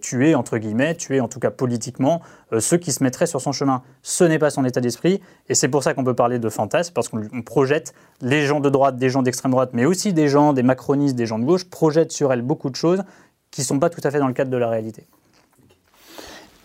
tuer, 0.00 0.34
entre 0.34 0.58
guillemets, 0.58 0.94
tuer 0.94 1.20
en 1.20 1.28
tout 1.28 1.38
cas 1.38 1.50
politiquement, 1.50 2.22
ceux 2.58 2.76
qui 2.76 2.90
se 2.90 3.02
mettraient 3.02 3.26
sur 3.26 3.40
son 3.40 3.52
chemin. 3.52 3.82
Ce 4.02 4.24
n'est 4.24 4.38
pas 4.38 4.50
son 4.50 4.64
état 4.64 4.80
d'esprit 4.80 5.20
et 5.48 5.54
c'est 5.54 5.68
pour 5.68 5.82
ça 5.82 5.94
qu'on 5.94 6.04
peut 6.04 6.14
parler 6.14 6.38
de 6.38 6.48
fantasme 6.48 6.92
parce 6.92 7.08
qu'on 7.08 7.42
projette 7.42 7.94
les 8.20 8.46
gens 8.46 8.60
de 8.60 8.70
droite, 8.70 8.96
des 8.96 9.10
gens 9.10 9.22
d'extrême 9.22 9.52
droite, 9.52 9.70
mais 9.74 9.84
aussi 9.84 10.12
des 10.12 10.28
gens, 10.28 10.52
des 10.52 10.62
macronistes, 10.62 11.14
des 11.14 11.26
gens 11.26 11.38
de 11.38 11.44
gauche, 11.44 11.68
projettent 11.68 12.12
sur 12.12 12.32
elle 12.32 12.42
beaucoup 12.42 12.70
de 12.70 12.76
choses 12.76 13.02
qui 13.50 13.60
ne 13.60 13.66
sont 13.66 13.78
pas 13.78 13.90
tout 13.90 14.00
à 14.02 14.10
fait 14.10 14.18
dans 14.18 14.28
le 14.28 14.34
cadre 14.34 14.50
de 14.50 14.56
la 14.56 14.68
réalité. 14.68 15.06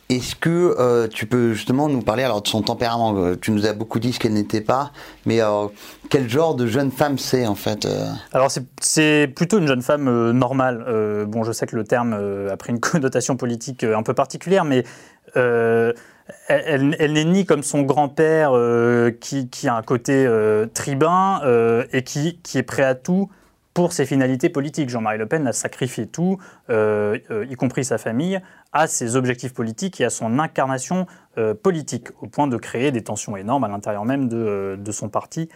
Est-ce 0.09 0.35
que 0.35 0.75
euh, 0.79 1.07
tu 1.07 1.27
peux 1.27 1.53
justement 1.53 1.87
nous 1.87 2.01
parler 2.01 2.23
alors 2.23 2.41
de 2.41 2.47
son 2.47 2.63
tempérament? 2.63 3.15
Euh, 3.15 3.35
Tu 3.39 3.51
nous 3.51 3.67
as 3.67 3.73
beaucoup 3.73 3.99
dit 3.99 4.11
ce 4.11 4.19
qu'elle 4.19 4.33
n'était 4.33 4.59
pas, 4.59 4.91
mais 5.27 5.39
euh, 5.39 5.67
quel 6.09 6.27
genre 6.27 6.55
de 6.55 6.65
jeune 6.65 6.89
femme 6.89 7.19
c'est 7.19 7.45
en 7.45 7.53
fait 7.53 7.87
Alors 8.31 8.49
c'est 8.81 9.31
plutôt 9.35 9.59
une 9.59 9.67
jeune 9.67 9.83
femme 9.83 10.31
normale. 10.31 11.25
bon, 11.27 11.43
je 11.43 11.51
sais 11.51 11.67
que 11.67 11.75
le 11.75 11.83
terme 11.83 12.13
a 12.51 12.57
pris 12.57 12.71
une 12.71 12.79
connotation 12.79 13.37
politique 13.37 13.83
un 13.83 14.01
peu 14.01 14.15
particulière, 14.15 14.65
mais 14.65 14.83
elle, 15.35 15.93
elle 16.47 17.13
n'est 17.13 17.25
ni 17.25 17.45
comme 17.45 17.61
son 17.61 17.83
grand-père 17.83 18.53
qui, 19.19 19.47
qui, 19.49 19.67
a 19.67 19.75
un 19.75 19.83
côté 19.83 20.27
tribun 20.73 21.41
et 21.93 22.01
qui, 22.01 22.39
qui 22.41 22.57
est 22.57 22.63
prêt 22.63 22.83
à 22.83 22.95
tout 22.95 23.29
pour 23.79 23.93
ses 23.93 24.05
finalités 24.05 24.49
politiques. 24.49 24.89
Jean-Marie 24.89 25.17
Le 25.17 25.25
Pen 25.25 25.47
a 25.47 25.53
sacrifié 25.53 26.05
tout, 26.05 26.37
euh, 26.69 27.17
euh, 27.31 27.45
y 27.49 27.55
compris 27.55 27.85
sa 27.85 27.97
famille, 27.97 28.41
à 28.73 28.87
ses 28.87 29.15
objectifs 29.15 29.53
politiques 29.53 30.01
et 30.01 30.03
à 30.03 30.09
son 30.09 30.37
incarnation 30.37 31.07
euh, 31.37 31.53
politique, 31.53 32.09
au 32.19 32.27
point 32.27 32.47
de 32.47 32.57
créer 32.57 32.91
des 32.91 33.05
tensions 33.05 33.37
énormes 33.37 33.63
à 33.63 33.69
l'intérieur 33.69 34.03
même 34.03 34.27
de, 34.27 34.77
de, 34.77 34.91
son 34.91 35.07
parti 35.07 35.47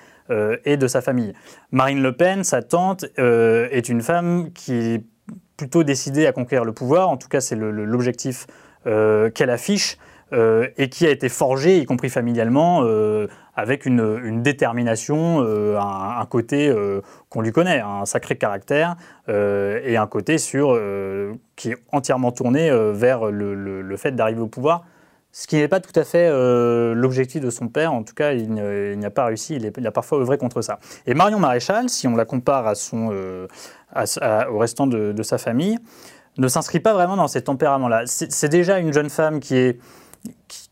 et 0.64 0.78
de 0.78 0.88
sa 0.88 1.02
famille. 1.02 1.34
Marine 1.72 2.02
Le 2.02 2.16
Pen, 2.16 2.46
sa 2.46 2.62
tante, 2.62 3.04
est 3.18 3.90
une 3.90 4.02
femme 4.02 4.54
qui 4.54 4.74
est 4.74 5.04
plutôt 5.58 5.84
décidée 5.84 6.26
à 6.26 6.32
conquérir 6.32 6.64
le 6.64 6.72
pouvoir, 6.72 7.10
en 7.10 7.18
tout 7.18 7.28
cas 7.28 7.42
c'est 7.42 7.58
l'objectif 7.58 8.48
qu'elle 8.86 9.50
affiche. 9.50 9.98
Et 10.34 10.90
qui 10.90 11.06
a 11.06 11.10
été 11.10 11.30
forgée, 11.30 11.78
y 11.80 11.86
compris 11.86 12.10
familialement, 12.10 12.84
avec 13.56 13.86
une, 13.86 14.42
détermination, 14.42 15.42
euh, 15.42 15.78
un, 15.80 16.26
côté 16.26 16.68
euh, 16.70 17.02
qu'on 17.30 17.42
lui 17.42 17.52
connaît, 17.52 17.82
un 17.82 18.06
sacré 18.06 18.36
caractère, 18.36 18.96
euh, 19.30 19.80
et 19.84 19.98
un 19.98 20.08
côté 20.08 20.38
sur, 20.38 20.80
qui 21.56 21.72
est 21.72 21.78
entièrement 21.92 22.32
tourné 22.32 22.72
vers 22.94 23.26
le, 23.26 23.96
fait 23.98 24.12
d'arriver 24.12 24.42
au 24.42 24.48
pouvoir, 24.48 24.86
ce 25.32 25.48
qui 25.48 25.56
n'est 25.56 25.68
pas 25.68 25.80
tout 25.80 25.98
à 26.00 26.04
fait 26.04 26.30
l'objectif 26.94 27.42
de 27.42 27.50
son 27.50 27.68
père, 27.68 27.94
en 27.94 28.04
tout 28.04 28.14
cas 28.14 28.34
il 28.34 28.52
n'y 28.52 29.06
a 29.06 29.12
pas 29.12 29.26
réussi, 29.26 29.56
il, 29.56 29.88
a 29.88 29.92
parfois 29.92 30.20
œuvré 30.20 30.38
contre 30.38 30.62
ça. 30.62 30.80
Et 31.06 31.14
Marion 31.14 31.40
Maréchal, 31.40 31.90
si 31.90 32.08
on 32.08 32.16
la 32.16 32.26
compare 32.26 32.74
au 33.96 34.58
restant 34.58 34.88
de, 34.88 35.24
sa 35.24 35.38
famille, 35.38 35.78
ne 36.40 36.48
s'inscrit 36.48 36.80
pas 36.80 36.94
vraiment 36.94 37.16
dans 37.16 37.28
ces 37.28 37.44
tempéraments-là. 37.44 38.04
C'est 38.08 38.50
déjà 38.50 38.80
une 38.80 38.92
jeune 38.92 39.12
femme 39.12 39.40
qui 39.40 39.56
est, 39.56 39.80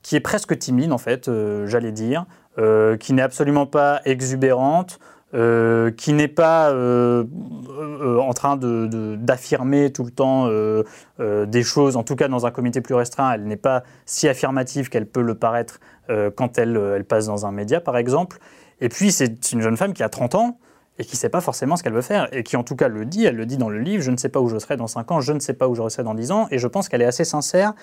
qui 0.01 0.15
est 0.15 0.21
presque 0.21 0.57
timide, 0.57 0.91
en 0.91 0.97
fait, 0.97 1.29
j'allais 1.65 1.91
dire, 1.91 2.25
euh, 2.59 2.97
qui 2.97 3.13
n'est 3.13 3.21
absolument 3.21 3.65
pas 3.65 4.01
exubérante, 4.03 4.99
euh, 5.33 5.89
qui 5.89 6.11
n'est 6.11 6.27
pas 6.27 6.69
euh, 6.71 7.23
en 8.19 8.33
train 8.33 8.57
d'affirmer 8.57 9.93
tout 9.93 10.03
le 10.03 10.11
temps 10.11 10.49
des 11.19 11.63
choses, 11.63 11.95
en 11.95 12.03
tout 12.03 12.17
cas 12.17 12.27
dans 12.27 12.45
un 12.45 12.51
comité 12.51 12.81
plus 12.81 12.95
restreint, 12.95 13.31
elle 13.31 13.45
n'est 13.45 13.55
pas 13.55 13.83
si 14.05 14.27
affirmative 14.27 14.89
qu'elle 14.89 15.05
peut 15.05 15.21
le 15.21 15.35
paraître 15.35 15.79
quand 16.35 16.57
elle, 16.57 16.75
elle, 16.75 17.05
passe 17.05 17.27
dans 17.27 17.45
un 17.45 17.53
média, 17.53 17.79
par 17.79 17.95
exemple. 17.95 18.39
Et 18.81 18.89
puis, 18.89 19.13
c'est 19.13 19.53
une 19.53 19.61
jeune 19.61 19.77
femme 19.77 19.93
qui 19.93 20.03
a 20.03 20.09
30 20.09 20.35
ans 20.35 20.59
et 21.01 21.05
qui 21.05 21.15
ne 21.15 21.17
sait 21.17 21.29
pas 21.29 21.41
forcément 21.41 21.75
ce 21.77 21.83
qu'elle 21.83 21.93
veut 21.93 22.01
faire, 22.01 22.29
et 22.31 22.43
qui 22.43 22.55
en 22.55 22.63
tout 22.63 22.75
cas 22.75 22.87
le 22.87 23.05
dit, 23.05 23.25
elle 23.25 23.35
le 23.35 23.47
dit 23.47 23.57
dans 23.57 23.69
le 23.69 23.79
livre, 23.79 24.03
je 24.03 24.11
ne 24.11 24.17
sais 24.17 24.29
pas 24.29 24.39
où 24.39 24.47
je 24.49 24.59
serai 24.59 24.77
dans 24.77 24.85
5 24.87 25.11
ans, 25.11 25.19
je 25.19 25.33
ne 25.33 25.39
sais 25.39 25.53
pas 25.53 25.67
où 25.67 25.73
je 25.73 25.89
serai 25.89 26.03
dans 26.03 26.13
10 26.13 26.31
ans, 26.31 26.47
et 26.51 26.59
je 26.59 26.67
pense 26.67 26.89
qu'elle 26.89 27.01
est 27.01 27.05
assez 27.05 27.25
sincère 27.25 27.73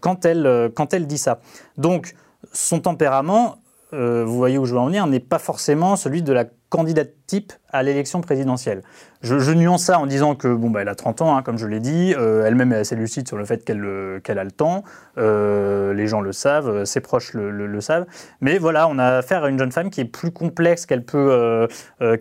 quand, 0.00 0.24
elle, 0.24 0.70
quand 0.74 0.94
elle 0.94 1.06
dit 1.06 1.18
ça. 1.18 1.40
Donc, 1.76 2.14
son 2.52 2.80
tempérament, 2.80 3.56
euh, 3.94 4.24
vous 4.24 4.36
voyez 4.36 4.58
où 4.58 4.64
je 4.64 4.72
veux 4.72 4.80
en 4.80 4.86
venir, 4.86 5.06
n'est 5.06 5.20
pas 5.20 5.38
forcément 5.38 5.96
celui 5.96 6.22
de 6.22 6.32
la 6.32 6.44
candidate 6.68 7.10
type 7.26 7.52
à 7.70 7.82
l'élection 7.82 8.20
présidentielle. 8.20 8.82
Je, 9.22 9.52
nuance 9.52 9.84
ça 9.84 9.98
en 9.98 10.06
disant 10.06 10.34
que 10.34 10.52
bon, 10.52 10.70
bah, 10.70 10.82
elle 10.82 10.88
a 10.88 10.94
30 10.94 11.22
ans, 11.22 11.36
hein, 11.36 11.42
comme 11.42 11.56
je 11.56 11.66
l'ai 11.66 11.80
dit, 11.80 12.14
euh, 12.18 12.44
elle-même 12.44 12.72
est 12.72 12.78
assez 12.78 12.96
lucide 12.96 13.28
sur 13.28 13.36
le 13.36 13.44
fait 13.44 13.64
qu'elle 13.64 13.84
euh, 13.84 14.20
a 14.26 14.44
le 14.44 14.50
temps, 14.50 14.82
les 15.16 16.06
gens 16.06 16.20
le 16.20 16.32
savent, 16.32 16.84
ses 16.84 17.00
proches 17.00 17.32
le, 17.34 17.80
savent, 17.80 18.06
mais 18.40 18.58
voilà, 18.58 18.88
on 18.88 18.98
a 18.98 19.18
affaire 19.18 19.44
à 19.44 19.48
une 19.48 19.58
jeune 19.58 19.72
femme 19.72 19.90
qui 19.90 20.00
est 20.00 20.04
plus 20.04 20.32
complexe 20.32 20.84
qu'elle 20.84 21.04
peut, 21.04 21.68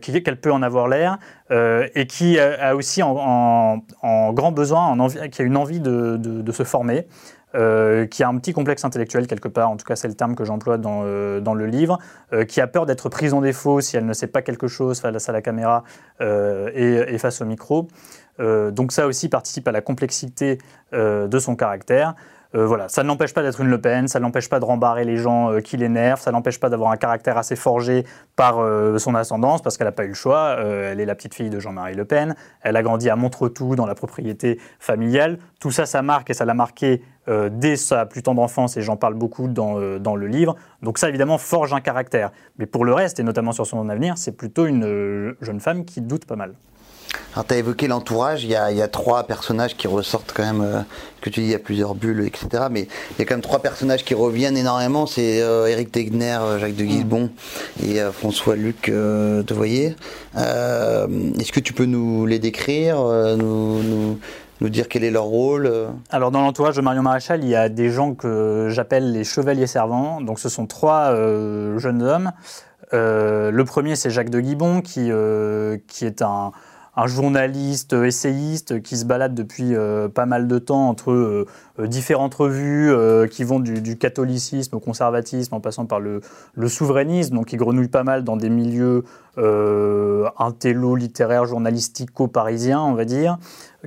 qu'elle 0.01 0.39
peut 0.39 0.51
en 0.51 0.61
avoir 0.61 0.87
l'air, 0.87 1.17
et 1.51 2.07
qui 2.07 2.39
a 2.39 2.75
aussi 2.75 3.01
en, 3.03 3.81
grand 4.01 4.51
besoin, 4.51 4.95
qui 5.29 5.41
a 5.41 5.45
une 5.45 5.57
envie 5.57 5.79
de 5.79 6.51
se 6.51 6.63
former. 6.63 7.07
Qui 7.53 8.23
a 8.23 8.27
un 8.27 8.37
petit 8.37 8.53
complexe 8.53 8.83
intellectuel 8.83 9.27
quelque 9.27 9.47
part, 9.47 9.69
en 9.69 9.77
tout 9.77 9.85
cas 9.85 9.95
c'est 9.95 10.07
le 10.07 10.15
terme 10.15 10.35
que 10.35 10.43
j'emploie 10.43 10.77
dans, 10.77 11.03
dans, 11.39 11.53
le 11.53 11.65
livre, 11.67 11.99
qui 12.47 12.61
a 12.61 12.67
peur 12.67 12.85
d'être 12.85 13.09
prise 13.09 13.33
en 13.33 13.41
défaut 13.41 13.79
si 13.79 13.95
elle 13.95 14.05
ne 14.05 14.13
sait 14.13 14.27
pas 14.27 14.41
quelque 14.41 14.67
chose 14.67 14.99
face 14.99 15.29
à 15.29 15.31
la 15.31 15.41
caméra 15.41 15.83
et, 16.19 17.17
face 17.19 17.41
au 17.41 17.45
micro. 17.45 17.87
donc 18.39 18.91
ça 18.91 19.05
aussi 19.05 19.29
participe 19.29 19.67
à 19.67 19.71
la 19.71 19.81
complexité 19.81 20.57
de 20.93 21.39
son 21.39 21.55
caractère. 21.55 22.15
Euh, 22.55 22.67
voilà, 22.67 22.87
ça 22.87 23.01
ne 23.01 23.07
l'empêche 23.07 23.33
pas 23.33 23.41
d'être 23.41 23.61
une 23.61 23.67
Le 23.67 23.81
Pen, 23.81 24.07
ça 24.07 24.19
ne 24.19 24.23
l'empêche 24.25 24.47
pas 24.47 24.59
de 24.59 24.65
rembarrer 24.65 25.05
les 25.05 25.17
gens 25.17 25.51
euh, 25.51 25.59
qui 25.59 25.75
l'énervent, 25.75 26.21
ça 26.21 26.29
ne 26.29 26.35
l'empêche 26.35 26.59
pas 26.59 26.69
d'avoir 26.69 26.91
un 26.91 26.97
caractère 26.97 27.37
assez 27.37 27.55
forgé 27.55 28.05
par 28.35 28.59
euh, 28.59 28.99
son 28.99 29.15
ascendance, 29.15 29.63
parce 29.63 29.75
qu'elle 29.75 29.87
n'a 29.87 29.91
pas 29.91 30.05
eu 30.05 30.09
le 30.09 30.13
choix. 30.13 30.57
elle 30.59 30.99
est 30.99 31.05
la 31.05 31.15
petite 31.15 31.33
fille 31.33 31.49
de 31.49 31.59
Jean-Marie 31.59 31.95
Le 31.95 32.05
Pen. 32.05 32.35
Elle 32.61 32.75
a 32.75 32.83
grandi 32.83 33.09
à 33.09 33.15
Montretout, 33.15 33.75
dans 33.75 33.85
la 33.85 33.95
propriété 33.95 34.59
familiale. 34.79 35.39
Tout 35.59 35.71
ça, 35.71 35.85
ça 35.85 36.01
marque 36.01 36.29
et 36.29 36.33
ça 36.33 36.45
l'a 36.45 36.53
marqué 36.53 37.01
dès 37.27 37.77
sa 37.77 38.05
plus 38.05 38.21
tendre 38.21 38.41
enfance, 38.41 38.75
et 38.77 38.81
j'en 38.81 38.97
parle 38.97 39.13
beaucoup 39.13 39.47
dans, 39.47 39.97
dans, 39.99 40.15
le 40.15 40.27
livre. 40.27 40.55
Donc 40.81 40.97
ça, 40.97 41.09
évidemment, 41.09 41.37
forge 41.37 41.73
un 41.73 41.81
caractère. 41.81 42.31
Mais 42.59 42.65
pour 42.65 42.85
le 42.85 42.93
reste, 42.93 43.19
et 43.19 43.23
notamment 43.23 43.51
sur 43.51 43.65
son 43.65 43.87
avenir, 43.89 44.17
c'est 44.17 44.35
plutôt 44.35 44.65
une 44.65 45.35
jeune 45.41 45.59
femme 45.59 45.85
qui 45.85 46.01
doute 46.01 46.25
pas 46.25 46.35
mal. 46.35 46.53
Alors, 47.33 47.47
tu 47.47 47.55
as 47.55 47.57
évoqué 47.57 47.87
l'entourage, 47.87 48.43
il 48.43 48.51
y, 48.51 48.55
a, 48.55 48.87
trois 48.87 49.23
personnages 49.23 49.75
qui 49.75 49.87
ressortent 49.87 50.33
quand 50.35 50.43
même, 50.43 50.61
euh, 50.61 50.81
que 51.19 51.31
tu 51.31 51.39
dis, 51.39 51.47
il 51.47 51.51
y 51.51 51.55
a 51.55 51.59
plusieurs 51.59 51.95
bulles, 51.95 52.27
etc. 52.27 52.65
Mais 52.69 52.81
il 52.81 53.19
y 53.19 53.21
a 53.23 53.25
quand 53.25 53.33
même 53.33 53.41
trois 53.41 53.59
personnages 53.59 54.03
qui 54.03 54.13
reviennent 54.13 54.55
énormément 54.55 55.07
c'est 55.07 55.37
Eric 55.37 55.87
euh, 55.87 55.91
Tegner, 55.91 56.37
euh, 56.41 56.59
Jacques 56.59 56.75
de 56.75 56.83
Guisbon 56.83 57.31
et 57.83 57.99
François-Luc 58.11 58.91
Devoyer. 58.91 59.95
Est-ce 60.35 61.51
que 61.51 61.59
tu 61.59 61.73
peux 61.73 61.85
nous 61.85 62.27
les 62.27 62.37
décrire, 62.37 62.97
nous, 63.37 64.19
dire 64.61 64.87
quel 64.87 65.03
est 65.03 65.11
leur 65.11 65.25
rôle 65.25 65.71
Alors, 66.11 66.29
dans 66.29 66.41
l'entourage 66.41 66.75
de 66.75 66.81
Marion 66.81 67.01
Maréchal, 67.01 67.43
il 67.43 67.49
y 67.49 67.55
a 67.55 67.67
des 67.67 67.89
gens 67.89 68.13
que 68.13 68.67
j'appelle 68.69 69.11
les 69.11 69.23
chevaliers 69.23 69.67
servants. 69.67 70.21
Donc, 70.21 70.39
ce 70.39 70.49
sont 70.49 70.67
trois 70.67 71.15
jeunes 71.77 72.03
hommes. 72.03 72.31
le 72.91 73.63
premier, 73.63 73.95
c'est 73.95 74.11
Jacques 74.11 74.29
de 74.29 74.39
Guisbon, 74.39 74.81
qui, 74.81 75.09
qui 75.87 76.05
est 76.05 76.21
un 76.21 76.51
un 76.95 77.07
journaliste 77.07 77.93
essayiste 77.93 78.81
qui 78.81 78.97
se 78.97 79.05
balade 79.05 79.33
depuis 79.33 79.75
euh, 79.75 80.09
pas 80.09 80.25
mal 80.25 80.47
de 80.47 80.59
temps 80.59 80.89
entre 80.89 81.11
euh, 81.11 81.47
euh, 81.79 81.87
différentes 81.87 82.35
revues 82.35 82.93
qui 83.29 83.43
vont 83.43 83.59
du, 83.59 83.97
catholicisme 83.97 84.75
au 84.75 84.79
conservatisme 84.79 85.55
en 85.55 85.59
passant 85.59 85.85
par 85.85 85.99
le, 85.99 86.21
souverainisme, 86.67 87.35
donc 87.35 87.47
qui 87.47 87.57
grenouille 87.57 87.87
pas 87.87 88.03
mal 88.03 88.23
dans 88.23 88.37
des 88.37 88.49
milieux 88.49 89.03
intello, 90.37 90.95
littéraires, 90.95 91.45
journalistico-parisiens, 91.45 92.81
on 92.81 92.93
va 92.93 93.05
dire, 93.05 93.37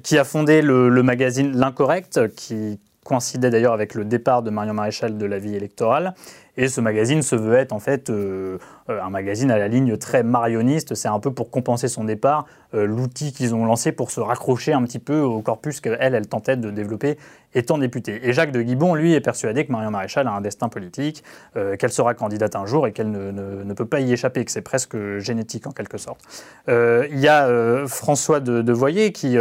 qui 0.02 0.18
a 0.18 0.24
fondé 0.24 0.62
le, 0.62 0.88
le 0.88 1.02
magazine 1.02 1.56
L'Incorrect, 1.56 2.34
qui 2.34 2.80
coïncidait 3.06 3.50
d'ailleurs 3.50 3.72
avec 3.72 3.94
le 3.94 4.04
départ 4.04 4.42
de 4.42 4.50
Marion 4.50 4.74
Maréchal 4.74 5.16
de 5.16 5.26
la 5.26 5.38
vie 5.38 5.54
électorale. 5.54 6.14
Et 6.58 6.68
ce 6.68 6.80
magazine 6.80 7.22
se 7.22 7.36
veut 7.36 7.54
être 7.54 7.72
en 7.72 7.80
fait 7.80 8.08
euh, 8.08 8.58
un 8.88 9.10
magazine 9.10 9.50
à 9.50 9.58
la 9.58 9.68
ligne 9.68 9.96
très 9.96 10.22
marionniste. 10.22 10.94
C'est 10.94 11.08
un 11.08 11.20
peu 11.20 11.32
pour 11.32 11.50
compenser 11.50 11.88
son 11.88 12.04
départ, 12.04 12.46
euh, 12.46 12.65
l'outil 12.84 13.32
qu'ils 13.32 13.54
ont 13.54 13.64
lancé 13.64 13.92
pour 13.92 14.10
se 14.10 14.20
raccrocher 14.20 14.72
un 14.72 14.82
petit 14.82 14.98
peu 14.98 15.20
au 15.20 15.40
corpus 15.40 15.80
qu'elle, 15.80 15.96
elle 16.00 16.26
tentait 16.28 16.56
de 16.56 16.70
développer 16.70 17.18
étant 17.54 17.78
députée. 17.78 18.20
Et 18.22 18.32
Jacques 18.32 18.52
de 18.52 18.60
Guibon, 18.60 18.94
lui, 18.94 19.14
est 19.14 19.20
persuadé 19.20 19.64
que 19.64 19.72
Marion 19.72 19.90
Maréchal 19.90 20.26
a 20.26 20.32
un 20.32 20.42
destin 20.42 20.68
politique, 20.68 21.24
euh, 21.56 21.76
qu'elle 21.76 21.92
sera 21.92 22.12
candidate 22.12 22.54
un 22.54 22.66
jour 22.66 22.86
et 22.86 22.92
qu'elle 22.92 23.10
ne, 23.10 23.72
peut 23.72 23.86
pas 23.86 24.00
y 24.00 24.12
échapper, 24.12 24.44
que 24.44 24.50
c'est 24.50 24.60
presque 24.60 24.96
génétique 25.18 25.66
en 25.66 25.72
quelque 25.72 25.98
sorte. 25.98 26.20
il 26.68 27.18
y 27.18 27.28
a 27.28 27.86
François 27.86 28.40
de, 28.40 28.72
Voyer 28.72 29.12
qui, 29.12 29.36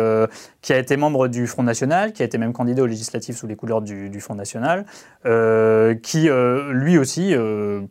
qui 0.61 0.73
a 0.73 0.77
été 0.77 0.97
membre 0.97 1.27
du 1.27 1.47
Front 1.47 1.63
National, 1.63 2.13
qui 2.13 2.21
a 2.21 2.25
été 2.25 2.37
même 2.37 2.53
candidat 2.53 2.83
aux 2.83 2.87
législatives 2.87 3.35
sous 3.35 3.47
les 3.47 3.55
couleurs 3.55 3.81
du, 3.81 4.19
Front 4.19 4.35
National, 4.35 4.85
qui 6.01 6.29
lui 6.71 6.97
aussi 6.97 7.35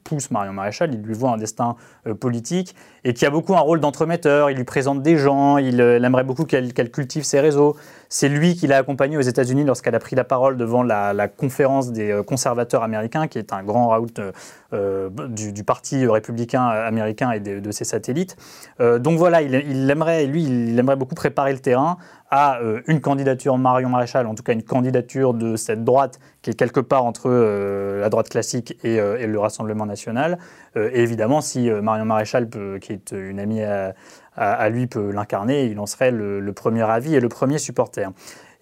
pousse 0.04 0.30
Marion 0.30 0.52
Maréchal, 0.52 0.94
il 0.94 1.02
lui 1.02 1.14
voit 1.14 1.30
un 1.30 1.36
destin 1.36 1.76
euh, 2.06 2.14
politique, 2.14 2.74
et 3.04 3.12
qui 3.14 3.26
a 3.26 3.30
beaucoup 3.30 3.54
un 3.54 3.60
rôle 3.60 3.80
d'entremetteur. 3.80 4.50
Il 4.50 4.56
lui 4.56 4.64
présente 4.64 5.02
des 5.02 5.16
gens, 5.16 5.33
il, 5.58 5.80
euh, 5.80 6.02
aimerait 6.02 6.24
beaucoup 6.24 6.44
qu'elle 6.44 6.72
cultive 6.90 7.24
ses 7.24 7.40
réseaux. 7.40 7.76
C'est 8.08 8.28
lui 8.28 8.54
qui 8.54 8.66
l'a 8.66 8.78
accompagnée 8.78 9.16
aux 9.16 9.22
États-Unis 9.22 9.64
lorsqu'elle 9.64 9.94
a 9.94 9.98
pris 9.98 10.14
la 10.14 10.24
parole 10.24 10.56
devant 10.56 10.82
la, 10.82 11.28
conférence 11.28 11.92
des 11.92 12.10
euh, 12.10 12.22
conservateurs 12.22 12.82
américains, 12.82 13.26
qui 13.26 13.38
est 13.38 13.52
un 13.52 13.62
grand 13.62 13.88
raout 13.88 14.20
du, 15.28 15.64
Parti 15.64 16.06
républicain 16.06 16.66
américain 16.66 17.30
et 17.30 17.40
de, 17.40 17.70
ses 17.70 17.84
satellites. 17.84 18.36
donc 18.80 19.18
voilà, 19.18 19.40
il, 19.40 19.54
il, 19.54 19.88
aimerait, 19.88 20.26
lui, 20.26 20.42
il 20.42 20.78
aimerait 20.78 20.96
beaucoup 20.96 21.14
préparer 21.14 21.52
le 21.52 21.60
terrain 21.60 21.96
à 22.34 22.58
euh, 22.58 22.80
une 22.88 23.00
candidature 23.00 23.56
Marion 23.58 23.88
Maréchal, 23.88 24.26
en 24.26 24.34
tout 24.34 24.42
cas 24.42 24.54
une 24.54 24.64
candidature 24.64 25.34
de 25.34 25.54
cette 25.54 25.84
droite 25.84 26.18
qui 26.42 26.50
est 26.50 26.54
quelque 26.54 26.80
part 26.80 27.04
entre 27.04 27.30
euh, 27.30 28.00
la 28.00 28.08
droite 28.08 28.28
classique 28.28 28.76
et, 28.82 28.98
euh, 28.98 29.24
le 29.24 29.38
Rassemblement 29.38 29.86
national. 29.86 30.38
et 30.76 31.02
évidemment, 31.02 31.40
si 31.40 31.70
Marion 31.70 32.04
Maréchal, 32.04 32.48
qui 32.80 32.92
est 32.92 33.12
une 33.12 33.38
amie 33.38 33.62
à, 33.62 33.94
lui, 34.70 34.86
peut 34.86 35.10
l'incarner, 35.10 35.66
il 35.66 35.78
en 35.78 35.86
serait 35.86 36.10
le, 36.10 36.52
premier 36.52 36.82
avis 36.82 37.14
et 37.14 37.20
le 37.20 37.28
premier 37.28 37.58
supporter. 37.58 38.10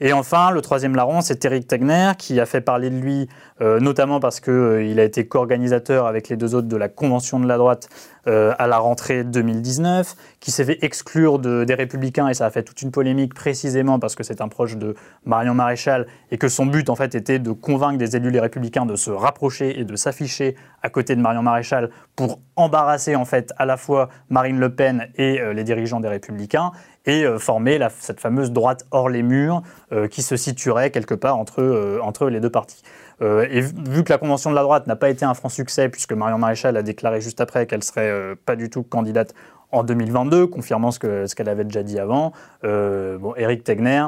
Et 0.05 0.13
enfin, 0.13 0.51
le 0.51 0.61
troisième 0.63 0.97
larron, 0.97 1.21
c'est 1.21 1.45
Eric 1.45 1.69
Tegner, 1.69 2.11
qui 2.19 2.41
a 2.41 2.45
fait 2.45 2.61
parler 2.61 2.91
de 2.91 2.97
lui, 2.97 3.29
euh, 3.61 3.79
notamment 3.79 4.19
parce 4.19 4.41
qu'il 4.41 4.53
euh, 4.53 4.99
a 4.99 5.03
été 5.05 5.29
co-organisateur 5.29 6.09
avec 6.09 6.29
les 6.29 6.37
deux 6.37 6.57
autres 6.57 6.67
de 6.67 6.77
la 6.77 6.89
Convention 6.89 7.39
de 7.39 7.47
la 7.47 7.57
droite 7.57 7.89
euh, 8.27 8.53
à 8.59 8.67
la 8.67 8.79
rentrée 8.79 9.23
2019, 9.23 10.17
qui 10.41 10.51
s'est 10.51 10.65
fait 10.65 10.79
exclure 10.83 11.39
des 11.39 11.75
Républicains, 11.75 12.27
et 12.27 12.35
ça 12.35 12.47
a 12.47 12.51
fait 12.51 12.65
toute 12.65 12.83
une 12.83 12.91
polémique 12.91 13.33
précisément 13.33 14.01
parce 14.01 14.17
que 14.17 14.25
c'est 14.25 14.41
un 14.41 14.49
proche 14.49 14.77
de 14.77 14.97
Marion 15.25 15.55
Maréchal, 15.55 16.09
et 16.33 16.37
que 16.37 16.49
son 16.49 16.67
but, 16.67 16.91
en 16.91 16.97
fait, 16.97 17.15
était 17.15 17.39
de 17.39 17.53
convaincre 17.53 17.99
des 17.99 18.17
élus 18.17 18.33
les 18.33 18.41
Républicains 18.41 18.87
de 18.87 18.97
se 18.97 19.13
rapprocher 19.13 19.79
et 19.79 19.85
de 19.85 19.95
s'afficher 19.95 20.57
à 20.83 20.91
côté 20.91 21.15
de 21.15 21.21
Marion 21.21 21.43
Maréchal 21.43 21.91
pour 22.17 22.41
embarrasser, 22.57 23.15
en 23.15 23.25
fait, 23.25 23.53
à 23.57 23.67
la 23.67 23.77
fois 23.77 24.09
Marine 24.31 24.59
Le 24.59 24.75
Pen 24.75 25.11
et 25.15 25.41
les 25.55 25.63
dirigeants 25.63 26.01
des 26.01 26.09
Républicains 26.09 26.73
et 27.07 27.25
euh, 27.25 27.39
former 27.39 27.79
cette 27.99 28.21
fameuse 28.21 28.53
droite 28.53 28.87
hors 28.91 29.09
les 29.09 29.23
murs 29.23 29.63
euh, 29.93 30.09
qui 30.09 30.23
se 30.23 30.37
situerait 30.37 30.91
quelque 30.91 31.15
part 31.15 31.39
entre, 31.39 31.63
euh, 31.63 31.99
entre 32.03 32.29
les 32.29 32.41
deux 32.41 32.51
partis. 32.51 32.83
et 33.21 33.61
vu 33.61 34.03
que 34.03 34.13
la 34.13 34.19
convention 34.19 34.51
de 34.51 34.57
la 34.57 34.63
droite 34.63 34.89
n'a 34.89 34.97
pas 34.97 35.09
été 35.09 35.25
un 35.25 35.35
franc 35.35 35.49
succès, 35.49 35.89
puisque 35.89 36.13
Marion 36.13 36.39
Maréchal 36.39 36.77
a 36.77 36.83
déclaré 36.83 37.21
juste 37.21 37.41
après 37.41 37.67
qu'elle 37.67 37.85
serait 37.85 38.35
pas 38.45 38.57
du 38.57 38.69
tout 38.69 38.83
candidate 38.83 39.33
en 39.71 39.85
2022, 39.85 40.49
confirmant 40.49 40.91
ce 40.91 40.99
qu'elle 40.99 41.29
ce 41.29 41.37
qu'elle 41.37 41.49
avait 41.49 41.63
déjà 41.63 41.85
dit 41.85 42.01
avant. 42.01 42.33
bon, 42.65 43.33
Eric 43.37 43.63
Tegner, 43.63 44.07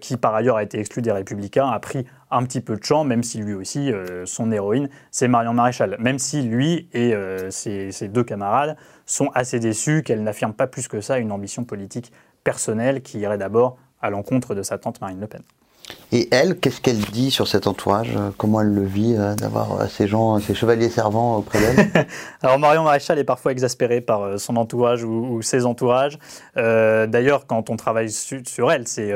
qui 0.00 0.16
par 0.16 0.34
ailleurs 0.34 0.56
a 0.56 0.64
été 0.64 0.80
exclu 0.80 1.00
des 1.00 1.12
Républicains, 1.12 1.68
a 1.68 1.78
pris 1.78 2.06
un 2.32 2.42
petit 2.42 2.60
peu 2.60 2.74
de 2.74 2.82
champ, 2.82 3.04
même 3.04 3.22
si 3.22 3.38
lui 3.38 3.54
aussi, 3.54 3.92
son 4.24 4.50
héroïne, 4.50 4.88
c'est 5.12 5.28
Marion 5.28 5.52
Maréchal. 5.52 5.96
Même 6.00 6.18
si 6.18 6.42
lui 6.42 6.88
et 6.92 7.14
ses, 7.50 8.08
deux 8.08 8.24
camarades 8.24 8.76
sont 9.04 9.30
assez 9.32 9.60
déçus 9.60 10.02
qu'elle 10.02 10.24
n'affirme 10.24 10.54
pas 10.54 10.66
plus 10.66 10.88
que 10.88 11.00
ça 11.00 11.18
une 11.18 11.30
ambition 11.30 11.62
politique 11.62 12.10
personnel 12.46 13.02
qui 13.02 13.18
irait 13.18 13.38
d'abord 13.38 13.76
à 14.00 14.08
l'encontre 14.08 14.54
de 14.54 14.62
sa 14.62 14.78
tante 14.78 15.00
Marine 15.00 15.18
Le 15.18 15.26
Pen. 15.26 15.42
Et 16.12 16.28
elle, 16.30 16.58
qu'est-ce 16.58 16.80
qu'elle 16.80 17.00
dit 17.00 17.30
sur 17.30 17.48
cet 17.48 17.66
entourage? 17.66 18.10
Comment 18.38 18.60
elle 18.60 18.72
le 18.72 18.84
vit 18.84 19.16
euh, 19.16 19.34
d'avoir 19.34 19.80
euh, 19.80 19.86
ces 19.88 20.06
gens, 20.06 20.38
ces 20.38 20.54
chevaliers 20.54 20.88
servants 20.88 21.38
auprès 21.38 21.58
d'elle? 21.58 22.06
Alors 22.42 22.58
Marion 22.58 22.84
Maréchal 22.84 23.18
est 23.18 23.24
parfois 23.24 23.52
exaspérée 23.52 24.00
par 24.00 24.22
euh, 24.22 24.38
son 24.38 24.56
entourage 24.56 25.02
ou, 25.02 25.42
ses 25.42 25.66
entourages. 25.66 26.18
D'ailleurs, 26.54 27.46
quand 27.46 27.70
on 27.70 27.76
travaille 27.76 28.10
sur 28.10 28.72
elle, 28.72 28.86
c'est 28.86 29.12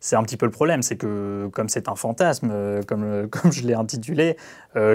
c'est 0.00 0.16
un 0.16 0.22
petit 0.22 0.36
peu 0.36 0.46
le 0.46 0.52
problème, 0.52 0.82
c'est 0.82 0.96
que 0.96 1.48
comme 1.52 1.68
c'est 1.68 1.88
un 1.88 1.94
fantasme, 1.94 2.52
comme, 2.86 3.28
comme 3.30 3.52
je 3.52 3.62
l'ai 3.62 3.74
intitulé, 3.74 4.36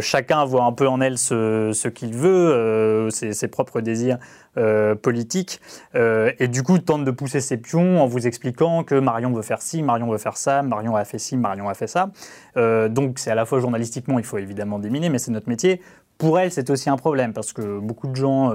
chacun 0.02 0.44
voit 0.46 0.64
un 0.64 0.74
peu 0.74 0.88
en 0.88 1.02
elle 1.02 1.18
ce, 1.18 1.72
ce 1.74 1.88
qu'il 1.88 2.14
veut, 2.14 3.10
ses, 3.12 3.34
ses, 3.34 3.48
propres 3.48 3.82
désirs 3.82 4.18
euh, 4.58 4.96
politique, 4.96 5.62
euh, 5.96 6.32
et 6.40 6.48
du 6.48 6.64
coup 6.64 6.80
tente 6.80 7.06
de 7.06 7.12
pousser 7.12 7.42
ses 7.42 7.58
pions 7.58 8.02
en 8.02 8.08
vous 8.08 8.28
expliquant 8.28 8.84
que 8.84 8.96
Marion 8.96 9.32
veut 9.32 9.42
faire 9.42 9.62
ci, 9.62 9.84
Marion 9.84 10.10
veut 10.10 10.18
faire 10.18 10.38
ça, 10.38 10.64
Marion 10.64 10.96
a 10.96 11.06
fait 11.06 11.20
ci, 11.20 11.38
Marion 11.38 11.70
a 11.70 11.74
fait 11.74 11.88
ça. 11.88 12.10
Euh, 12.58 12.90
donc 12.90 13.20
c'est 13.20 13.32
à 13.32 13.36
la 13.36 13.46
fois 13.46 13.60
journalistiquement, 13.60 14.20
il 14.20 14.26
faut 14.26 14.38
évidemment 14.38 14.80
déminer, 14.80 15.10
mais 15.10 15.20
c'est 15.20 15.32
notre 15.32 15.50
métier. 15.50 15.82
Pour 16.18 16.40
elle, 16.40 16.52
c'est 16.52 16.70
aussi 16.70 16.90
un 16.90 16.98
problème 16.98 17.34
parce 17.34 17.54
que 17.54 17.80
beaucoup 17.80 18.08
de 18.08 18.16
gens 18.16 18.54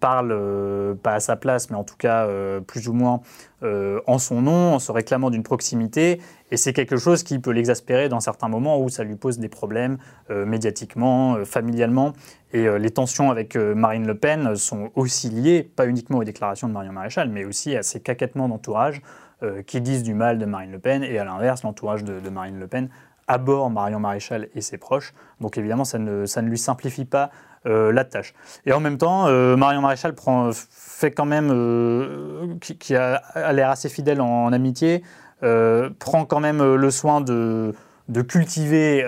parlent, 0.00 0.96
pas 1.02 1.14
à 1.14 1.20
sa 1.20 1.36
place, 1.36 1.70
mais 1.70 1.76
en 1.76 1.84
tout 1.84 1.96
cas 1.96 2.28
plus 2.66 2.88
ou 2.88 2.92
moins 2.92 3.20
en 3.62 4.18
son 4.18 4.42
nom, 4.42 4.74
en 4.74 4.78
se 4.78 4.92
réclamant 4.92 5.30
d'une 5.30 5.42
proximité. 5.42 6.20
Et 6.50 6.56
c'est 6.56 6.72
quelque 6.72 6.96
chose 6.96 7.24
qui 7.24 7.38
peut 7.40 7.50
l'exaspérer 7.50 8.08
dans 8.08 8.20
certains 8.20 8.48
moments 8.48 8.80
où 8.80 8.88
ça 8.88 9.02
lui 9.02 9.16
pose 9.16 9.38
des 9.38 9.48
problèmes 9.48 9.98
médiatiquement, 10.30 11.44
familialement. 11.44 12.12
Et 12.52 12.66
euh, 12.66 12.78
les 12.78 12.90
tensions 12.90 13.30
avec 13.30 13.56
euh, 13.56 13.74
Marine 13.74 14.06
Le 14.06 14.16
Pen 14.16 14.56
sont 14.56 14.90
aussi 14.94 15.28
liées, 15.28 15.62
pas 15.62 15.86
uniquement 15.86 16.18
aux 16.18 16.24
déclarations 16.24 16.68
de 16.68 16.72
Marion 16.72 16.92
Maréchal, 16.92 17.28
mais 17.28 17.44
aussi 17.44 17.76
à 17.76 17.82
ces 17.82 18.00
caquettements 18.00 18.48
d'entourage 18.48 19.02
euh, 19.42 19.62
qui 19.62 19.80
disent 19.80 20.02
du 20.02 20.14
mal 20.14 20.38
de 20.38 20.46
Marine 20.46 20.72
Le 20.72 20.78
Pen, 20.78 21.04
et 21.04 21.18
à 21.18 21.24
l'inverse, 21.24 21.62
l'entourage 21.62 22.04
de, 22.04 22.30
Marine 22.30 22.58
Le 22.58 22.66
Pen 22.66 22.88
aborde 23.28 23.72
Marion 23.72 24.00
Maréchal 24.00 24.48
et 24.54 24.60
ses 24.60 24.78
proches. 24.78 25.14
Donc 25.40 25.58
évidemment, 25.58 25.84
ça 25.84 25.98
ne, 25.98 26.26
ça 26.26 26.42
ne 26.42 26.48
lui 26.48 26.58
simplifie 26.58 27.04
pas 27.04 27.30
la 27.64 28.02
tâche. 28.04 28.32
Et 28.64 28.72
en 28.72 28.80
même 28.80 28.96
temps, 28.96 29.28
Marion 29.56 29.82
Maréchal 29.82 30.14
prend, 30.14 30.52
fait 30.54 31.10
quand 31.10 31.26
même, 31.26 32.58
qui, 32.60 32.94
a, 32.96 33.52
l'air 33.52 33.68
assez 33.68 33.90
fidèle 33.90 34.22
en, 34.22 34.52
amitié, 34.54 35.02
prend 35.40 36.24
quand 36.24 36.40
même 36.40 36.76
le 36.76 36.90
soin 36.90 37.20
de 37.20 37.74
de 38.08 38.22
cultiver 38.22 39.04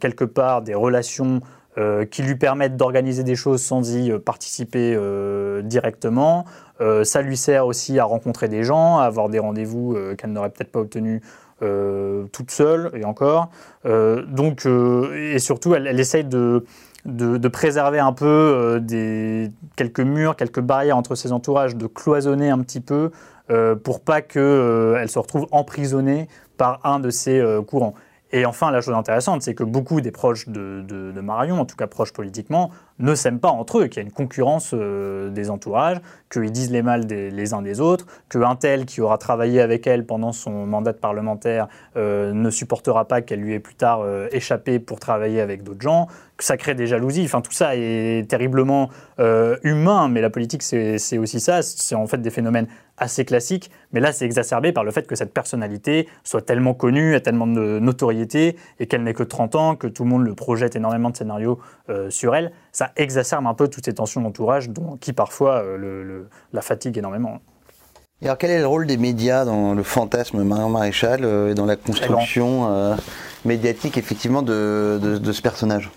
quelque 0.00 0.24
part 0.24 0.62
des 0.62 0.74
relations 0.74 1.40
qui 2.10 2.22
lui 2.22 2.34
permettent 2.34 2.76
d'organiser 2.76 3.24
des 3.24 3.34
choses 3.34 3.62
sans 3.62 3.94
y 3.94 4.12
participer 4.18 4.98
directement. 5.64 6.44
ça 7.04 7.22
lui 7.22 7.36
sert 7.36 7.66
aussi 7.66 7.98
à 7.98 8.04
rencontrer 8.04 8.48
des 8.48 8.62
gens, 8.62 8.98
à 8.98 9.04
avoir 9.04 9.28
des 9.28 9.38
rendez-vous 9.38 9.96
qu'elle 10.18 10.32
n'aurait 10.32 10.50
peut-être 10.50 10.72
pas 10.72 10.80
obtenus 10.80 11.22
toute 12.32 12.50
seule, 12.50 12.90
et 12.94 13.04
encore. 13.04 13.50
donc, 13.84 14.66
et 14.66 15.38
surtout, 15.38 15.74
elle, 15.74 15.86
elle 15.86 16.00
essaye 16.00 16.24
de 16.24 16.64
de, 17.04 17.48
préserver 17.48 17.98
un 17.98 18.12
peu 18.12 18.26
euh, 18.26 18.80
des, 18.80 19.50
quelques 19.76 20.00
murs, 20.00 20.36
quelques 20.36 20.60
barrières 20.60 20.96
entre 20.96 21.14
ses 21.14 21.32
entourages, 21.32 21.76
de 21.76 21.86
cloisonner 21.86 22.50
un 22.50 22.60
petit 22.60 22.80
peu 22.80 23.10
euh, 23.50 23.74
pour 23.74 24.00
pas 24.00 24.22
qu'elle 24.22 24.42
euh, 24.42 25.06
se 25.06 25.18
retrouve 25.18 25.46
emprisonnée 25.50 26.28
par 26.56 26.80
un 26.84 27.00
de 27.00 27.10
ces 27.10 27.42
courants. 27.66 27.94
Et 28.34 28.46
enfin, 28.46 28.70
la 28.70 28.80
chose 28.80 28.94
intéressante, 28.94 29.42
c'est 29.42 29.54
que 29.54 29.64
beaucoup 29.64 30.00
des 30.00 30.10
proches 30.10 30.48
de, 30.48 31.20
Marion, 31.20 31.60
en 31.60 31.66
tout 31.66 31.76
cas 31.76 31.86
proches 31.86 32.12
politiquement, 32.12 32.70
ne 33.02 33.14
s'aiment 33.14 33.40
pas 33.40 33.50
entre 33.50 33.80
eux, 33.80 33.86
qu'il 33.88 33.96
y 33.96 34.04
a 34.04 34.06
une 34.06 34.12
concurrence 34.12 34.70
euh, 34.72 35.28
des 35.28 35.50
entourages, 35.50 35.98
qu'ils 36.30 36.52
disent 36.52 36.70
les 36.70 36.82
mal 36.82 37.06
des, 37.06 37.30
les 37.30 37.52
uns 37.52 37.60
des 37.60 37.80
autres, 37.80 38.06
qu'un 38.30 38.54
tel 38.54 38.86
qui 38.86 39.00
aura 39.00 39.18
travaillé 39.18 39.60
avec 39.60 39.86
elle 39.86 40.06
pendant 40.06 40.32
son 40.32 40.66
mandat 40.66 40.92
de 40.92 40.98
parlementaire 40.98 41.68
euh, 41.96 42.32
ne 42.32 42.48
supportera 42.48 43.06
pas 43.06 43.20
qu'elle 43.20 43.40
lui 43.40 43.54
ait 43.54 43.60
plus 43.60 43.74
tard 43.74 44.00
euh, 44.02 44.28
échappé 44.30 44.78
pour 44.78 45.00
travailler 45.00 45.40
avec 45.40 45.64
d'autres 45.64 45.82
gens, 45.82 46.06
ça 46.44 46.56
crée 46.56 46.74
des 46.74 46.86
jalousies. 46.86 47.24
Enfin, 47.24 47.40
tout 47.40 47.52
ça 47.52 47.76
est 47.76 48.28
terriblement 48.28 48.90
humain, 49.62 50.08
mais 50.08 50.20
la 50.20 50.30
politique, 50.30 50.62
c'est 50.62 51.18
aussi 51.18 51.40
ça. 51.40 51.62
C'est 51.62 51.94
en 51.94 52.06
fait 52.06 52.18
des 52.18 52.30
phénomènes 52.30 52.66
assez 53.02 53.24
classique, 53.24 53.70
mais 53.92 54.00
là 54.00 54.12
c'est 54.12 54.24
exacerbé 54.24 54.72
par 54.72 54.84
le 54.84 54.90
fait 54.90 55.06
que 55.06 55.16
cette 55.16 55.32
personnalité 55.32 56.08
soit 56.24 56.42
tellement 56.42 56.74
connue, 56.74 57.14
a 57.14 57.20
tellement 57.20 57.46
de 57.46 57.78
notoriété, 57.78 58.56
et 58.78 58.86
qu'elle 58.86 59.02
n'ait 59.02 59.14
que 59.14 59.22
30 59.22 59.54
ans, 59.56 59.76
que 59.76 59.86
tout 59.86 60.04
le 60.04 60.10
monde 60.10 60.24
le 60.24 60.34
projette 60.34 60.76
énormément 60.76 61.10
de 61.10 61.16
scénarios 61.16 61.58
euh, 61.88 62.10
sur 62.10 62.34
elle, 62.34 62.52
ça 62.70 62.92
exacerbe 62.96 63.46
un 63.46 63.54
peu 63.54 63.68
toutes 63.68 63.84
ces 63.84 63.94
tensions 63.94 64.20
d'entourage 64.20 64.70
qui 65.00 65.12
parfois 65.12 65.62
euh, 65.62 66.24
la 66.52 66.62
fatigue 66.62 66.96
énormément. 66.98 67.38
Et 68.20 68.26
alors 68.26 68.38
quel 68.38 68.50
est 68.50 68.60
le 68.60 68.66
rôle 68.66 68.86
des 68.86 68.98
médias 68.98 69.44
dans 69.44 69.74
le 69.74 69.82
fantasme 69.82 70.44
Marion 70.44 70.68
Maréchal 70.68 71.24
euh, 71.24 71.50
et 71.50 71.54
dans 71.54 71.66
la 71.66 71.76
construction 71.76 72.96
médiatique 73.44 73.98
effectivement 73.98 74.42
de, 74.42 75.20
ce 75.24 75.42
personnage? 75.42 75.90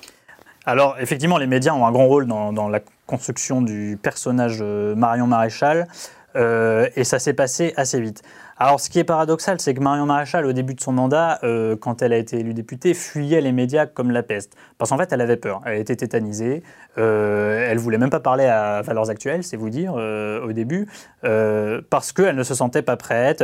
Alors, 0.65 0.95
effectivement, 0.99 1.37
les 1.37 1.47
médias 1.47 1.73
ont 1.73 1.85
un 1.85 1.91
grand 1.91 2.07
rôle 2.07 2.25
dans, 2.25 2.69
la 2.69 2.79
construction 3.05 3.61
du 3.61 3.99
personnage 4.01 4.63
Marion 4.63 5.27
Maréchal. 5.27 5.87
Euh, 6.35 6.89
et 6.95 7.03
ça 7.03 7.19
s'est 7.19 7.33
passé 7.33 7.73
assez 7.77 7.99
vite. 7.99 8.23
Alors, 8.57 8.79
ce 8.79 8.89
qui 8.89 8.99
est 8.99 9.03
paradoxal, 9.03 9.59
c'est 9.59 9.73
que 9.73 9.81
Marion 9.81 10.05
Maréchal, 10.05 10.45
au 10.45 10.53
début 10.53 10.75
de 10.75 10.79
son 10.79 10.93
mandat, 10.93 11.39
euh, 11.43 11.75
quand 11.75 12.01
elle 12.01 12.13
a 12.13 12.17
été 12.17 12.39
élue 12.39 12.53
députée, 12.53 12.93
fuyait 12.93 13.41
les 13.41 13.51
médias 13.51 13.85
comme 13.85 14.11
la 14.11 14.23
peste. 14.23 14.55
Parce 14.77 14.91
qu'en 14.91 14.97
fait, 14.97 15.11
elle 15.11 15.19
avait 15.19 15.35
peur. 15.35 15.61
Elle 15.65 15.79
était 15.79 15.97
tétanisée. 15.97 16.63
Euh, 16.97 17.65
elle 17.69 17.77
voulait 17.77 17.97
même 17.97 18.09
pas 18.09 18.19
parler 18.19 18.45
à 18.45 18.81
Valeurs 18.81 19.09
Actuelles, 19.09 19.43
c'est 19.43 19.57
vous 19.57 19.69
dire, 19.69 19.95
euh, 19.97 20.45
au 20.45 20.53
début, 20.53 20.87
euh, 21.23 21.81
parce 21.89 22.13
qu'elle 22.13 22.35
ne 22.35 22.43
se 22.43 22.53
sentait 22.53 22.81
pas 22.81 22.95
prête. 22.95 23.43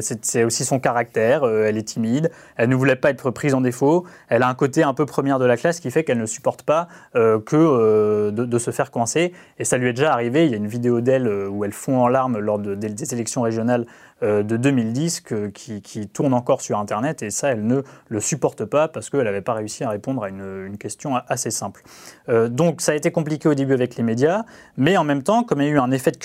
c'est 0.00 0.44
aussi 0.44 0.64
son 0.64 0.78
caractère. 0.78 1.44
elle 1.44 1.76
est 1.78 1.88
timide. 1.88 2.30
Elle 2.56 2.68
ne 2.68 2.74
voulait 2.74 2.96
pas 2.96 3.10
être 3.10 3.30
prise 3.30 3.54
en 3.54 3.60
défaut. 3.60 4.04
Elle 4.28 4.42
a 4.42 4.48
un 4.48 4.54
côté 4.54 4.82
un 4.82 4.94
peu 4.94 5.06
première 5.06 5.38
de 5.38 5.44
la 5.44 5.56
classe 5.56 5.80
qui 5.80 5.90
fait 5.90 6.04
qu'elle 6.04 6.18
ne 6.18 6.26
supporte 6.26 6.62
pas 6.62 6.88
que 7.14 8.30
de, 8.30 8.58
se 8.58 8.70
faire 8.70 8.90
coincer. 8.90 9.32
Et 9.58 9.64
ça 9.64 9.78
lui 9.78 9.88
est 9.88 9.92
déjà 9.92 10.12
arrivé. 10.12 10.44
Il 10.44 10.50
y 10.50 10.54
a 10.54 10.58
une 10.58 10.66
vidéo 10.66 11.00
d'elle 11.00 11.28
où 11.28 11.64
elle 11.64 11.72
fond 11.72 12.02
en 12.02 12.08
larmes 12.08 12.38
lors 12.38 12.58
des 12.58 13.14
élections 13.14 13.42
régionales 13.42 13.86
de 14.22 14.56
2010 14.56 15.24
qui, 15.54 16.08
tourne 16.08 16.34
encore 16.34 16.60
sur 16.60 16.78
Internet 16.78 17.22
et 17.22 17.30
ça, 17.30 17.50
elle 17.50 17.66
ne 17.66 17.82
le 18.08 18.20
supporte 18.20 18.64
pas 18.64 18.88
parce 18.88 19.10
qu'elle 19.10 19.24
n'avait 19.24 19.40
pas 19.40 19.54
réussi 19.54 19.84
à 19.84 19.90
répondre 19.90 20.24
à 20.24 20.28
une, 20.28 20.76
question 20.78 21.16
assez 21.28 21.50
simple. 21.50 21.82
Euh, 22.28 22.48
donc 22.48 22.80
ça 22.80 22.92
a 22.92 22.94
été 22.94 23.10
compliqué 23.10 23.48
au 23.48 23.54
début 23.54 23.74
avec 23.74 23.96
les 23.96 24.02
médias, 24.02 24.44
mais 24.76 24.96
en 24.96 25.04
même 25.04 25.22
temps, 25.22 25.42
comme 25.42 25.60
il 25.60 25.66
y 25.66 25.70
a 25.70 25.72
eu 25.72 25.78
un 25.78 25.90
effet 25.90 26.10
de 26.10 26.16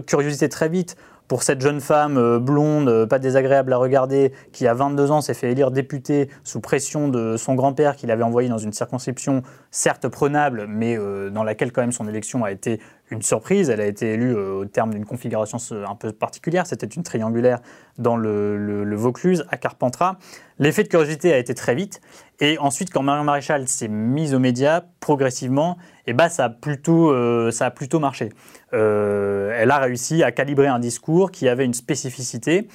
curiosité 0.00 0.48
très 0.48 0.68
vite 0.68 0.96
pour 1.28 1.42
cette 1.42 1.60
jeune 1.60 1.80
femme 1.80 2.18
euh, 2.18 2.38
blonde, 2.38 3.06
pas 3.06 3.18
désagréable 3.18 3.72
à 3.72 3.76
regarder, 3.76 4.32
qui 4.52 4.66
à 4.66 4.74
22 4.74 5.10
ans 5.10 5.20
s'est 5.20 5.34
fait 5.34 5.52
élire 5.52 5.70
députée 5.70 6.28
sous 6.42 6.60
pression 6.60 7.08
de 7.08 7.36
son 7.36 7.54
grand-père 7.54 7.96
qui 7.96 8.06
l'avait 8.06 8.22
envoyé 8.22 8.48
dans 8.48 8.58
une 8.58 8.72
circonscription 8.72 9.42
certes 9.70 10.08
prenable, 10.08 10.66
mais 10.68 10.98
dans 11.30 11.42
laquelle 11.42 11.72
quand 11.72 11.80
même 11.80 11.92
son 11.92 12.08
élection 12.08 12.44
a 12.44 12.52
été 12.52 12.80
une 13.10 13.22
surprise. 13.22 13.70
Elle 13.70 13.80
a 13.80 13.86
été 13.86 14.14
élue 14.14 14.34
euh, 14.34 14.52
au 14.52 14.64
terme 14.64 14.92
d'une 14.92 15.04
configuration 15.04 15.58
un 15.86 15.94
peu 15.94 16.12
particulière. 16.12 16.66
C'était 16.66 16.86
une 16.86 17.02
triangulaire 17.02 17.60
dans 17.98 18.16
le, 18.16 18.94
Vaucluse, 18.94 19.44
à 19.50 19.56
Carpentras. 19.56 20.16
L'effet 20.58 20.84
de 20.84 20.88
curiosité 20.88 21.32
a 21.32 21.38
été 21.38 21.54
très 21.54 21.74
vite. 21.74 22.00
Et 22.40 22.58
ensuite, 22.58 22.90
quand 22.90 23.02
Marion 23.02 23.24
Maréchal 23.24 23.68
s'est 23.68 23.88
mise 23.88 24.34
aux 24.34 24.38
médias, 24.38 24.82
progressivement, 25.00 25.78
eh 26.06 26.12
ben, 26.12 26.28
ça, 26.28 26.46
a 26.46 26.50
plutôt, 26.50 27.10
euh, 27.10 27.50
ça 27.50 27.66
a 27.66 27.70
plutôt 27.70 28.00
marché. 28.00 28.30
Euh, 28.72 29.52
elle 29.56 29.70
a 29.70 29.78
réussi 29.78 30.22
à 30.22 30.32
calibrer 30.32 30.66
un 30.66 30.80
discours 30.80 31.30
qui 31.30 31.48
avait 31.48 31.64
une 31.64 31.74
spécificité 31.74 32.66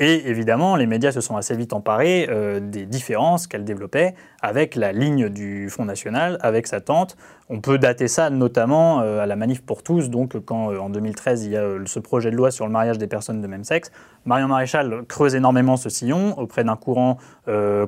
et 0.00 0.28
évidemment, 0.28 0.76
les 0.76 0.86
médias 0.86 1.10
se 1.10 1.20
sont 1.20 1.36
assez 1.36 1.56
vite 1.56 1.72
emparés 1.72 2.28
euh, 2.30 2.60
des 2.60 2.86
différences 2.86 3.48
qu'elle 3.48 3.64
développait 3.64 4.14
avec 4.40 4.76
la 4.76 4.92
ligne 4.92 5.28
du 5.28 5.68
Front 5.70 5.84
National, 5.84 6.38
avec 6.40 6.68
sa 6.68 6.80
tante. 6.80 7.16
On 7.48 7.60
peut 7.60 7.78
dater 7.78 8.06
ça 8.06 8.30
notamment 8.30 9.00
euh, 9.00 9.20
à 9.20 9.26
la 9.26 9.34
manif 9.34 9.60
pour 9.62 9.82
tous, 9.82 10.08
donc 10.08 10.38
quand 10.44 10.70
euh, 10.70 10.78
en 10.78 10.88
2013 10.88 11.46
il 11.46 11.52
y 11.52 11.56
a 11.56 11.78
ce 11.84 11.98
projet 11.98 12.30
de 12.30 12.36
loi 12.36 12.52
sur 12.52 12.64
le 12.64 12.70
mariage 12.70 12.98
des 12.98 13.08
personnes 13.08 13.40
de 13.40 13.46
même 13.48 13.64
sexe. 13.64 13.90
Marion 14.24 14.46
Maréchal 14.46 15.04
creuse 15.08 15.34
énormément 15.34 15.76
ce 15.76 15.88
sillon 15.88 16.38
auprès 16.38 16.62
d'un 16.62 16.76
courant 16.76 17.16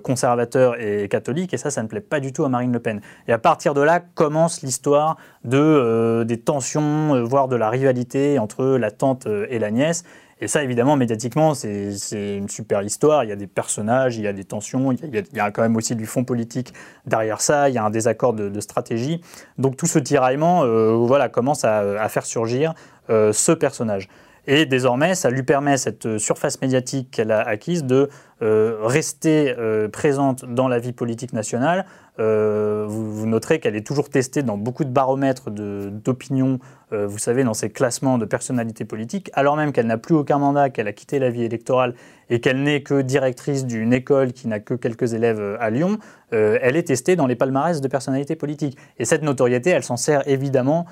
conservateur 0.03 0.81
et 0.81 1.07
catholique, 1.09 1.53
et 1.53 1.59
ça, 1.59 1.71
ça 1.71 1.83
ne 1.83 1.89
plaît 1.89 2.01
pas 2.01 2.19
du 2.19 2.33
tout 2.33 2.47
à 2.47 2.49
Marine 2.49 2.73
Le 2.73 2.81
Pen. 2.81 3.03
Et 3.29 3.33
à 3.33 3.37
partir 3.37 3.75
de 3.75 3.83
là 3.83 4.01
commence 4.01 4.63
l'histoire 4.63 5.19
de, 5.45 6.25
des 6.27 6.41
tensions, 6.41 7.23
voire 7.25 7.47
de 7.47 7.57
la 7.57 7.69
rivalité 7.69 8.39
entre 8.39 8.65
la 8.65 8.91
tante 8.91 9.27
et 9.27 9.59
la 9.59 9.71
nièce. 9.71 10.05
Et 10.43 10.49
ça, 10.49 10.63
évidemment, 10.63 10.97
médiatiquement, 10.97 11.55
c'est 11.55 11.93
une 12.13 12.49
super 12.49 12.83
histoire. 12.83 13.25
Il 13.25 13.31
y 13.31 13.33
a 13.33 13.37
des 13.37 13.47
personnages, 13.47 14.17
il 14.17 14.25
y 14.25 14.27
a 14.27 14.33
des 14.33 14.45
tensions, 14.45 14.91
il 14.91 14.99
y 15.35 15.41
a, 15.41 15.51
quand 15.51 15.63
même 15.63 15.77
aussi 15.77 15.95
du 15.95 16.07
fond 16.07 16.25
politique 16.25 16.73
derrière 17.07 17.41
ça, 17.43 17.69
il 17.69 17.75
y 17.75 17.79
a 17.79 17.85
un 17.85 17.91
désaccord 17.91 18.33
de, 18.33 18.61
stratégie. 18.61 19.21
Donc 19.59 19.77
tout 19.77 19.87
ce 19.87 19.99
tiraillement 19.99 20.65
euh, 20.65 20.93
voilà, 20.93 21.29
commence 21.29 21.65
à, 21.65 22.09
faire 22.09 22.25
surgir 22.25 22.75
euh, 23.11 23.33
ce 23.33 23.53
personnage. 23.53 24.09
Et 24.47 24.65
désormais, 24.65 25.15
ça 25.15 25.31
lui 25.31 25.43
permet, 25.43 25.77
cette 25.77 26.19
surface 26.19 26.61
médiatique 26.61 27.11
qu'elle 27.11 27.31
a 27.31 27.41
acquise, 27.41 27.85
de 27.85 28.09
euh, 28.43 28.79
rester 28.83 29.55
présente 29.93 30.45
dans 30.45 30.69
la 30.69 30.79
vie 30.79 30.93
politique 30.93 31.33
nationale 31.33 31.87
euh, 32.21 32.85
vous, 32.87 33.27
noterez 33.27 33.61
qu'elle 33.61 33.77
est 33.77 33.87
toujours 33.87 34.11
testée 34.11 34.43
dans 34.43 34.59
beaucoup 34.59 34.85
de 34.85 34.91
baromètres 34.91 35.51
d'opinion, 35.51 36.59
euh, 36.93 37.07
vous 37.07 37.19
savez, 37.19 37.45
dans 37.45 37.55
ces 37.55 37.71
classements 37.71 38.19
de 38.19 38.27
personnalités 38.27 38.85
politiques, 38.85 39.31
alors 39.33 39.57
même 39.57 39.73
qu'elle 39.73 39.87
n'a 39.87 39.97
plus 39.97 40.15
aucun 40.15 40.39
mandat, 40.39 40.69
qu'elle 40.69 40.89
a 40.89 40.93
quitté 40.93 41.19
la 41.19 41.31
vie 41.31 41.45
électorale 41.45 41.95
et 42.29 42.41
qu'elle 42.41 42.63
n'est 42.63 42.83
que 42.83 43.01
directrice 43.01 43.65
d'une 43.65 43.95
école 43.95 44.33
qui 44.33 44.49
n'a 44.49 44.61
que 44.61 44.75
quelques 44.75 45.15
élèves 45.15 45.41
euh, 45.41 45.57
à 45.61 45.71
Lyon, 45.71 45.99
elle 46.33 46.77
est 46.77 46.85
testée 46.85 47.17
dans 47.17 47.27
les 47.27 47.35
palmarès 47.35 47.81
de 47.81 47.89
personnalités 47.89 48.37
politiques. 48.37 48.79
Et 49.01 49.05
cette 49.05 49.23
notoriété, 49.23 49.71
elle 49.71 49.83
s'en 49.83 49.97
sert 49.97 50.23
évidemment 50.29 50.87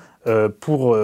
pour, 0.59 0.97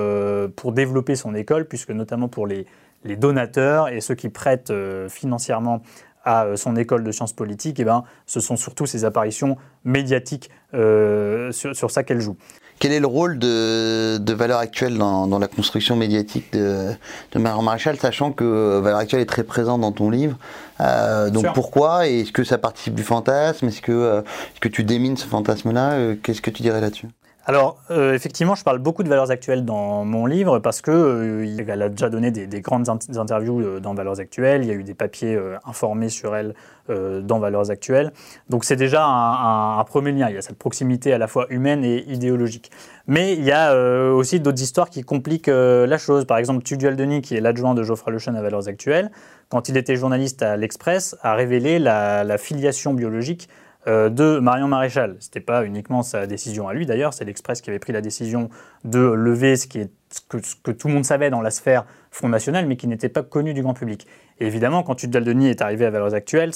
pour 0.58 0.72
développer 0.74 1.16
son 1.16 1.34
école, 1.34 1.64
puisque 1.64 1.92
notamment 1.92 2.28
pour 2.28 2.46
les, 2.46 2.66
les 3.06 3.16
donateurs 3.16 3.88
et 3.88 4.02
ceux 4.02 4.16
qui 4.16 4.28
prêtent 4.28 4.74
financièrement 5.08 5.84
à 6.26 6.46
euh, 6.46 6.56
son 6.56 6.76
école 6.76 7.04
de 7.04 7.12
sciences 7.12 7.34
politiques, 7.34 7.80
eh 7.80 7.86
ben, 7.86 8.04
ce 8.26 8.40
sont 8.40 8.58
surtout 8.58 8.86
ses 8.86 9.06
apparitions 9.06 9.58
médiatiques 9.84 10.50
euh, 10.74 11.52
sur, 11.52 11.92
ça 11.92 12.04
qu'elle 12.04 12.20
joue. 12.20 12.36
Quel 12.80 12.92
est 12.92 13.00
le 13.00 13.08
rôle 13.08 13.40
de, 13.40 14.18
de 14.18 14.34
Valeurs 14.34 14.60
Actuelles 14.60 14.98
dans, 14.98 15.40
la 15.40 15.48
construction 15.48 15.96
médiatique 15.96 16.52
de, 16.52 16.92
de 17.32 17.40
Marion 17.40 17.62
Maréchal, 17.62 17.98
sachant 17.98 18.34
que 18.34 18.80
Valeurs 18.80 19.00
Actuelles 19.00 19.22
est 19.22 19.28
très 19.28 19.44
présente 19.44 19.80
dans 19.80 19.94
ton 19.94 20.10
livre 20.10 20.38
euh, 20.82 21.30
Donc 21.30 21.54
pourquoi? 21.54 22.08
Est-ce 22.08 22.34
que 22.34 22.44
ça 22.44 22.58
participe 22.58 22.96
du 22.96 23.04
fantasme? 23.04 23.68
Est-ce 23.68 23.82
que, 23.82 24.20
est 24.20 24.60
que 24.60 24.68
tu 24.68 24.84
démines 24.84 25.16
ce 25.16 25.26
fantasme-là? 25.26 26.16
Qu'est-ce 26.22 26.42
que 26.42 26.52
tu 26.52 26.64
dirais 26.64 26.82
là-dessus? 26.82 27.08
Alors, 27.48 27.78
euh, 27.92 28.16
effectivement, 28.16 28.56
je 28.56 28.64
parle 28.64 28.80
beaucoup 28.80 29.04
de 29.04 29.10
valeurs 29.10 29.30
actuelles 29.30 29.66
dans 29.66 30.04
mon 30.04 30.26
livre 30.26 30.58
parce 30.58 30.82
que 30.82 30.90
euh, 30.90 31.66
elle 31.68 31.82
a 31.84 31.90
déjà 31.90 32.10
donné 32.10 32.32
des, 32.32 32.62
grandes 32.62 32.90
interviews 32.90 33.62
euh, 33.62 33.80
dans 33.80 33.94
Valeurs 33.94 34.20
actuelles. 34.20 34.64
Il 34.64 34.68
y 34.68 34.72
a 34.72 34.74
eu 34.74 34.84
des 34.84 34.96
papiers 34.96 35.40
informés 35.64 36.10
sur 36.10 36.36
elle 36.36 36.56
dans 36.88 37.40
Valeurs 37.40 37.72
actuelles. 37.72 38.14
Donc, 38.50 38.64
c'est 38.64 38.76
déjà 38.76 39.06
un, 39.06 39.84
premier 39.86 40.12
lien. 40.12 40.30
Il 40.30 40.36
y 40.36 40.38
a 40.38 40.42
cette 40.42 40.58
proximité 40.58 41.14
à 41.14 41.18
la 41.18 41.28
fois 41.28 41.48
humaine 41.50 41.84
et 41.84 42.04
idéologique. 42.12 42.72
Mais 43.08 43.34
il 43.34 43.44
y 43.44 43.52
a 43.52 43.76
aussi 44.14 44.40
d'autres 44.40 44.62
histoires 44.62 44.92
qui 44.92 45.04
compliquent 45.04 45.48
la 45.48 45.98
chose. 45.98 46.26
Par 46.26 46.38
exemple, 46.38 46.64
Tugdual 46.64 46.96
Denis, 46.96 47.22
qui 47.22 47.36
est 47.36 47.42
l'adjoint 47.42 47.74
de 47.74 47.82
Geoffroy 47.82 48.14
Lejeune 48.14 48.36
à 48.36 48.42
Valeurs 48.44 48.68
actuelles, 48.68 49.10
quand 49.50 49.68
il 49.68 49.78
était 49.78 49.96
journaliste 49.96 50.44
à 50.44 50.58
l'Express, 50.58 51.16
a 51.24 51.34
révélé 51.34 51.80
la 51.80 52.38
filiation 52.38 52.94
biologique 52.94 53.50
euh, 53.50 53.64
de 53.86 54.40
Marion 54.40 54.68
Maréchal. 54.68 55.16
Ce 55.20 55.28
n'était 55.28 55.42
pas 55.42 55.66
uniquement 55.66 56.02
sa 56.02 56.26
décision 56.26 56.68
à 56.68 56.74
lui 56.74 56.86
d'ailleurs, 56.86 57.14
c'est 57.14 57.26
l'Express 57.26 57.62
qui 57.62 57.70
avait 57.70 57.80
pris 57.80 57.94
la 57.94 58.02
décision 58.02 58.50
de 58.84 59.00
lever 59.00 59.56
ce 59.56 59.68
qui 59.68 59.80
est 59.80 59.92
que, 60.30 60.42
ce 60.42 60.56
que 60.56 60.72
tout 60.72 60.88
le 60.88 60.94
monde 60.94 61.06
savait 61.06 61.30
dans 61.30 61.42
la 61.42 61.52
sphère 61.52 61.86
Front 62.12 62.30
National, 62.30 62.66
mais 62.68 62.78
qui 62.78 62.88
n'était 62.88 63.10
pas 63.10 63.24
connu 63.24 63.54
du 63.54 63.62
grand 63.62 63.74
public. 63.74 64.08
Évidemment, 64.40 64.84
quand 64.84 64.96
Tudel 64.96 65.24
Denis 65.24 65.50
est 65.50 65.62
arrivé 65.62 65.86
à 65.86 65.90
Valeurs 65.90 66.14
Actuelles, 66.14 66.52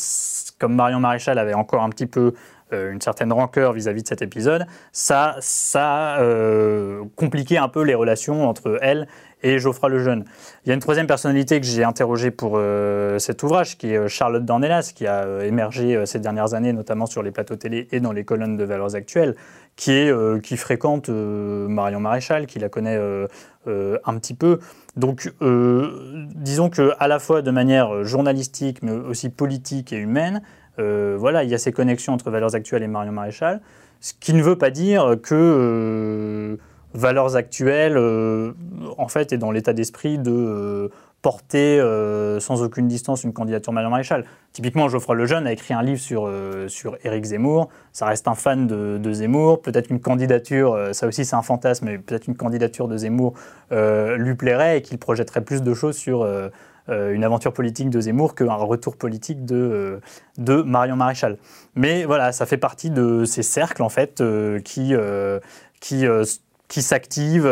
comme 0.57 0.75
Marion 0.75 0.99
Maréchal 0.99 1.37
avait 1.37 1.53
encore 1.53 1.83
un 1.83 1.89
petit 1.89 2.05
peu 2.05 2.33
euh, 2.73 2.91
une 2.91 3.01
certaine 3.01 3.33
rancœur 3.33 3.73
vis-à-vis 3.73 4.03
de 4.03 4.07
cet 4.07 4.21
épisode, 4.21 4.65
ça, 4.91 5.35
ça 5.39 6.15
a 6.15 6.21
euh, 6.21 7.03
compliqué 7.15 7.57
un 7.57 7.67
peu 7.67 7.83
les 7.83 7.95
relations 7.95 8.47
entre 8.47 8.77
elle 8.81 9.07
et 9.43 9.59
Geoffroy 9.59 9.89
Lejeune. 9.89 10.25
Il 10.65 10.69
y 10.69 10.71
a 10.71 10.75
une 10.75 10.81
troisième 10.81 11.07
personnalité 11.07 11.59
que 11.59 11.65
j'ai 11.65 11.83
interrogée 11.83 12.31
pour 12.31 12.53
euh, 12.55 13.19
cet 13.19 13.43
ouvrage, 13.43 13.77
qui 13.77 13.93
est 13.93 14.07
Charlotte 14.07 14.43
Dornelas, 14.43 14.91
qui 14.93 15.07
a 15.07 15.45
émergé 15.45 16.05
ces 16.05 16.19
dernières 16.19 16.53
années, 16.53 16.73
notamment 16.73 17.05
sur 17.05 17.23
les 17.23 17.31
plateaux 17.31 17.55
télé 17.55 17.87
et 17.91 17.99
dans 17.99 18.11
les 18.11 18.23
colonnes 18.25 18.57
de 18.57 18.63
Valeurs 18.63 18.95
Actuelles, 18.95 19.35
qui, 19.75 19.91
est, 19.91 20.41
qui 20.41 20.57
fréquente 20.57 21.09
Marion 21.09 21.99
Maréchal, 22.01 22.47
qui 22.47 22.59
la 22.59 22.69
connaît 22.69 22.99
un 23.65 24.17
petit 24.17 24.33
peu. 24.33 24.59
Donc, 24.97 25.33
disons 25.41 26.69
qu'à 26.69 27.07
la 27.07 27.19
fois 27.19 27.41
de 27.41 27.51
manière 27.51 28.03
journalistique, 28.03 28.83
mais 28.83 28.91
aussi 28.91 29.29
politique 29.29 29.93
et 29.93 29.97
humaine, 29.97 30.41
euh, 30.79 31.15
voilà, 31.19 31.43
il 31.43 31.49
y 31.49 31.53
a 31.53 31.57
ces 31.57 31.71
connexions 31.71 32.13
entre 32.13 32.31
Valeurs 32.31 32.55
Actuelles 32.55 32.83
et 32.83 32.87
Marion 32.87 33.11
Maréchal, 33.11 33.61
ce 33.99 34.13
qui 34.19 34.33
ne 34.33 34.41
veut 34.41 34.57
pas 34.57 34.69
dire 34.69 35.17
que 35.21 35.35
euh, 35.35 36.57
Valeurs 36.93 37.35
Actuelles, 37.35 37.97
euh, 37.97 38.53
en 38.97 39.07
fait, 39.07 39.33
est 39.33 39.37
dans 39.37 39.51
l'état 39.51 39.73
d'esprit 39.73 40.17
de 40.17 40.89
porter 41.21 41.81
sans 42.39 42.63
aucune 42.63 42.87
distance 42.87 43.25
une 43.25 43.33
candidature 43.33 43.73
Marion 43.73 43.89
Maréchal. 43.89 44.23
Typiquement, 44.53 44.87
Geoffroy 44.87 45.15
Lejeune 45.15 45.47
a 45.47 45.51
écrit 45.51 45.73
un 45.73 45.83
livre 45.83 45.99
sur, 45.99 46.31
sur 46.69 46.97
Éric 47.03 47.25
Zemmour. 47.25 47.67
Ça 47.91 48.05
reste 48.05 48.29
un 48.29 48.35
fan 48.35 48.67
de, 48.67 49.11
Zemmour. 49.11 49.61
Peut-être 49.61 49.89
une 49.89 49.99
candidature, 49.99 50.79
ça 50.93 51.07
aussi 51.07 51.25
c'est 51.25 51.35
un 51.35 51.41
fantasme, 51.41 51.87
mais 51.87 51.97
peut-être 51.97 52.27
une 52.27 52.37
candidature 52.37 52.87
de 52.87 52.95
Zemmour 52.95 53.33
lui 53.69 54.35
plairait 54.35 54.77
et 54.77 54.81
qu'il 54.81 54.97
projetterait 54.97 55.41
plus 55.41 55.61
de 55.61 55.73
choses 55.73 55.97
sur 55.97 56.25
euh, 56.89 57.13
une 57.13 57.23
aventure 57.23 57.53
politique 57.53 57.89
de 57.89 58.01
Zemmour 58.01 58.33
qu'un 58.33 58.53
retour 58.53 58.95
politique 58.95 59.45
de, 59.45 59.55
euh, 59.55 59.99
de 60.37 60.61
Marion 60.63 60.95
Maréchal. 60.95 61.37
Mais 61.75 62.03
voilà, 62.05 62.31
ça 62.31 62.45
fait 62.47 62.57
partie 62.57 62.89
de 62.89 63.25
ces 63.25 63.43
cercles 63.43 63.83
en 63.83 63.89
fait 63.89 64.21
euh, 64.21 64.59
qui, 64.59 64.95
qui, 66.69 66.79
qui 66.79 66.81
s'activent 66.81 67.51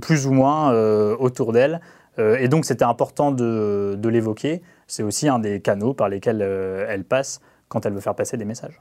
plus 0.00 0.26
ou 0.26 0.32
moins 0.32 0.72
autour 1.14 1.52
d'elle. 1.52 1.80
et 2.18 2.48
donc 2.48 2.64
c'était 2.66 2.84
important 2.84 3.32
de, 3.32 3.96
de 3.96 4.08
l'évoquer. 4.08 4.60
C'est 4.86 5.02
aussi 5.02 5.28
un 5.28 5.38
des 5.38 5.60
canaux 5.60 5.94
par 5.94 6.08
lesquels 6.08 6.42
elle 6.42 7.04
passe 7.04 7.40
quand 7.68 7.86
elle 7.86 7.94
veut 7.94 8.00
faire 8.00 8.14
passer 8.14 8.36
des 8.36 8.44
messages. 8.44 8.78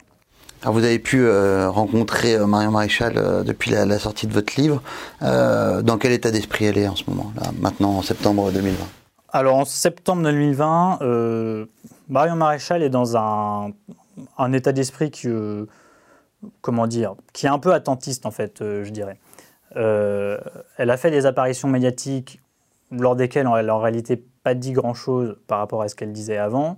Alors 0.63 0.74
vous 0.74 0.84
avez 0.84 1.00
pu 1.00 1.30
rencontrer 1.30 2.38
Marion 2.46 2.72
Maréchal 2.72 3.44
depuis 3.46 3.72
la, 3.72 3.86
la, 3.86 4.00
sortie 4.00 4.28
de 4.28 4.34
votre 4.34 4.60
livre. 4.60 4.82
dans 5.22 5.98
quel 6.00 6.12
état 6.12 6.32
d'esprit 6.32 6.66
elle 6.66 6.78
est 6.78 6.88
en 6.88 6.96
ce 6.96 7.04
moment, 7.08 7.32
là, 7.40 7.52
maintenant 7.60 7.98
en 7.98 8.02
septembre 8.02 8.52
2020 8.52 8.84
alors 9.38 9.58
en 9.58 9.66
septembre 9.66 10.24
2020, 10.24 11.00
euh, 11.02 11.66
Marion 12.08 12.36
Maréchal 12.36 12.82
est 12.82 12.90
dans 12.90 13.18
un, 13.18 13.74
état 14.54 14.72
d'esprit 14.72 15.12
qui, 15.12 15.28
euh, 15.28 15.66
comment 16.62 16.88
dire, 16.88 17.16
qui 17.34 17.46
est 17.46 17.50
un 17.50 17.60
peu 17.60 17.74
attentiste 17.74 18.26
en 18.26 18.32
fait, 18.32 18.62
euh, 18.62 18.84
je 18.84 18.90
dirais. 18.90 19.20
Elle 19.78 20.90
a 20.90 20.98
fait 20.98 21.12
des 21.12 21.26
apparitions 21.26 21.68
médiatiques 21.68 22.42
lors 22.92 23.16
desquelles 23.16 23.48
elle 23.58 23.66
n'a 23.68 23.76
en 23.76 23.80
réalité 23.80 24.24
pas 24.44 24.54
dit 24.54 24.72
grand-chose 24.72 25.38
par 25.48 25.60
rapport 25.60 25.82
à 25.82 25.88
ce 25.88 25.96
qu'elle 25.96 26.12
disait 26.12 26.38
avant, 26.38 26.78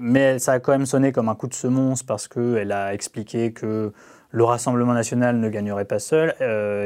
mais 0.00 0.38
ça 0.38 0.52
a 0.52 0.60
quand 0.60 0.72
même 0.72 0.86
sonné 0.86 1.12
comme 1.12 1.28
un 1.28 1.34
coup 1.34 1.48
de 1.48 1.54
semonce 1.54 2.02
parce 2.02 2.28
qu'elle 2.28 2.72
a 2.72 2.94
expliqué 2.94 3.52
que 3.52 3.92
le 4.30 4.44
Rassemblement 4.44 4.92
national 4.92 5.38
ne 5.38 5.48
gagnerait 5.48 5.84
pas 5.84 5.98
seul, 5.98 6.34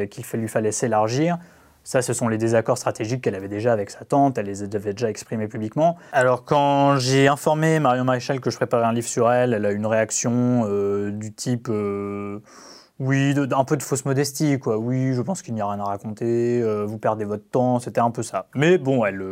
qu'il 0.09 0.25
lui 0.41 0.49
fallait 0.49 0.73
s'élargir. 0.73 1.39
Ça, 1.83 2.03
ce 2.03 2.13
sont 2.13 2.29
les 2.29 2.39
désaccords 2.39 2.79
stratégiques 2.79 3.23
qu'elle 3.23 3.35
avait 3.35 3.49
déjà 3.49 3.73
avec 3.73 3.91
sa 3.91 4.05
tante, 4.05 4.37
elle 4.39 4.47
les 4.47 4.63
avait 4.63 4.93
déjà 4.93 5.09
exprimés 5.09 5.49
publiquement. 5.49 5.97
Alors 6.13 6.45
quand 6.45 6.99
j'ai 6.99 7.27
informé 7.27 7.81
Marion 7.81 8.05
Maréchal 8.05 8.41
que 8.41 8.51
je 8.51 8.57
préparais 8.57 8.85
un 8.85 8.93
livre 8.93 9.09
sur 9.09 9.33
elle, 9.33 9.55
elle 9.55 9.65
a 9.65 9.73
eu 9.73 9.77
une 9.77 9.87
réaction 9.87 10.67
euh, 10.69 11.11
du 11.11 11.33
type 11.33 11.69
euh, 13.01 13.05
oui, 13.05 13.35
un 13.51 13.65
peu 13.65 13.77
de 13.77 13.83
fausse 13.83 14.05
modestie, 14.05 14.59
quoi. 14.59 14.79
Oui, 14.79 15.15
je 15.15 15.23
pense 15.23 15.43
qu'il 15.43 15.55
n'y 15.55 15.61
a 15.61 15.69
rien 15.69 15.81
à 15.81 15.85
raconter, 15.85 16.61
euh, 16.63 16.85
vous 16.85 16.99
perdez 16.99 17.25
votre 17.25 17.49
temps, 17.49 17.79
c'était 17.81 18.01
un 18.01 18.11
peu 18.11 18.23
ça. 18.23 18.47
Mais 18.55 18.79
bon, 18.79 19.05
elle, 19.05 19.23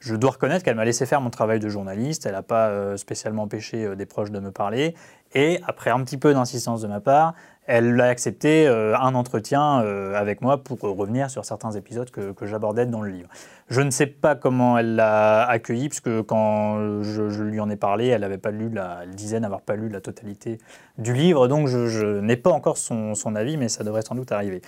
je 0.00 0.14
dois 0.14 0.32
reconnaître 0.32 0.64
qu'elle 0.64 0.76
m'a 0.76 0.84
laissé 0.84 1.06
faire 1.06 1.20
mon 1.20 1.30
travail 1.30 1.60
de 1.60 1.68
journaliste, 1.68 2.26
elle 2.26 2.32
n'a 2.32 2.42
pas 2.42 2.96
spécialement 2.96 3.44
empêché 3.44 3.96
des 3.96 4.06
proches 4.06 4.30
de 4.30 4.40
me 4.40 4.50
parler, 4.50 4.94
et 5.34 5.60
après 5.66 5.90
un 5.90 6.02
petit 6.04 6.16
peu 6.16 6.32
d'insistance 6.32 6.82
de 6.82 6.88
ma 6.88 7.00
part, 7.00 7.34
elle 7.68 8.00
a 8.00 8.06
accepté 8.06 8.66
euh, 8.66 8.96
un 8.98 9.14
entretien 9.14 9.82
euh, 9.82 10.14
avec 10.14 10.40
moi 10.40 10.64
pour 10.64 10.80
revenir 10.80 11.30
sur 11.30 11.44
certains 11.44 11.72
épisodes 11.72 12.10
que, 12.10 12.34
j'abordais 12.46 12.86
dans 12.86 13.02
le 13.02 13.10
livre. 13.10 13.28
Je 13.68 13.82
ne 13.82 13.90
sais 13.90 14.06
pas 14.06 14.34
comment 14.34 14.78
elle 14.78 14.96
l'a 14.96 15.44
accueilli, 15.44 15.90
puisque 15.90 16.22
quand 16.22 17.02
je, 17.02 17.42
lui 17.42 17.60
en 17.60 17.68
ai 17.68 17.76
parlé, 17.76 18.06
elle 18.06 18.22
n'avait 18.22 18.38
pas 18.38 18.50
lu, 18.50 18.70
la, 18.70 19.04
disait 19.06 19.38
n'avoir 19.38 19.60
pas 19.60 19.76
lu 19.76 19.90
la 19.90 20.00
totalité 20.00 20.58
du 20.96 21.12
livre, 21.12 21.46
donc 21.46 21.68
je, 21.68 22.20
n'ai 22.20 22.38
pas 22.38 22.50
encore 22.50 22.78
son, 22.78 23.14
avis, 23.36 23.58
mais 23.58 23.68
ça 23.68 23.84
devrait 23.84 24.02
sans 24.02 24.14
doute 24.14 24.32
arriver. 24.32 24.62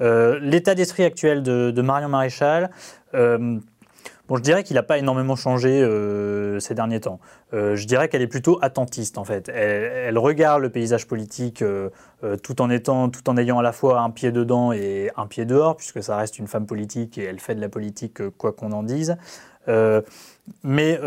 Euh, 0.00 0.38
l'état 0.40 0.76
d'esprit 0.76 1.02
actuel 1.02 1.42
de, 1.42 1.82
Marion 1.82 2.08
Maréchal, 2.08 2.70
Bon, 4.26 4.36
je 4.36 4.42
dirais 4.42 4.64
qu'il 4.64 4.76
n'a 4.76 4.82
pas 4.82 4.96
énormément 4.96 5.36
changé 5.36 5.82
euh, 5.82 6.58
ces 6.58 6.74
derniers 6.74 7.00
temps. 7.00 7.20
Euh, 7.52 7.76
je 7.76 7.86
dirais 7.86 8.08
qu'elle 8.08 8.22
est 8.22 8.26
plutôt 8.26 8.58
attentiste 8.62 9.18
en 9.18 9.24
fait. 9.24 9.50
Elle, 9.50 10.16
regarde 10.16 10.62
le 10.62 10.70
paysage 10.70 11.06
politique 11.06 11.60
euh, 11.60 11.90
tout 12.42 12.62
en 12.62 12.70
étant, 12.70 13.10
tout 13.10 13.28
en 13.28 13.36
ayant 13.36 13.58
à 13.58 13.62
la 13.62 13.72
fois 13.72 14.00
un 14.00 14.08
pied 14.08 14.32
dedans 14.32 14.72
et 14.72 15.10
un 15.16 15.26
pied 15.26 15.44
dehors, 15.44 15.76
puisque 15.76 16.02
ça 16.02 16.16
reste 16.16 16.38
une 16.38 16.46
femme 16.46 16.64
politique 16.64 17.18
et 17.18 17.24
elle 17.24 17.38
fait 17.38 17.54
de 17.54 17.60
la 17.60 17.68
politique 17.68 18.26
quoi 18.38 18.52
qu'on 18.52 18.72
en 18.72 18.82
dise. 18.82 19.16
mais 20.62 20.98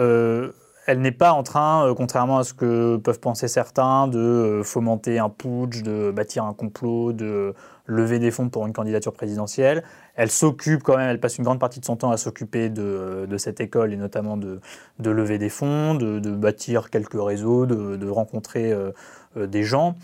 elle 0.87 1.01
n'est 1.01 1.11
pas 1.11 1.33
en 1.33 1.43
train, 1.43 1.93
contrairement 1.95 2.39
à 2.39 2.43
ce 2.43 2.53
que 2.53 2.97
peuvent 2.97 3.19
penser 3.19 3.47
certains, 3.47 4.07
de 4.07 4.61
fomenter 4.63 5.19
un 5.19 5.29
putsch, 5.29 5.83
de 5.83 6.11
bâtir 6.11 6.45
un 6.45 6.53
complot, 6.53 7.11
de 7.13 7.53
lever 7.87 8.19
des 8.19 8.31
fonds 8.31 8.49
pour 8.49 8.67
une 8.67 8.73
candidature 8.73 9.13
présidentielle. 9.13 9.83
Elle 10.15 10.29
s'occupe 10.29 10.83
quand 10.83 10.97
même, 10.97 11.09
elle 11.09 11.19
passe 11.19 11.37
une 11.37 11.43
grande 11.43 11.59
partie 11.59 11.79
de 11.79 11.85
son 11.85 11.95
temps 11.95 12.11
à 12.11 12.17
s'occuper 12.17 12.69
de, 12.69 13.27
cette 13.37 13.61
école 13.61 13.93
et 13.93 13.97
notamment 13.97 14.37
de, 14.37 14.59
lever 14.99 15.37
des 15.37 15.49
fonds, 15.49 15.95
de, 15.95 16.19
bâtir 16.31 16.89
quelques 16.89 17.21
réseaux, 17.21 17.65
de, 17.65 18.09
rencontrer 18.09 18.71
euh, 18.71 18.91
euh, 19.37 19.47
des 19.47 19.63
gens. 19.63 19.95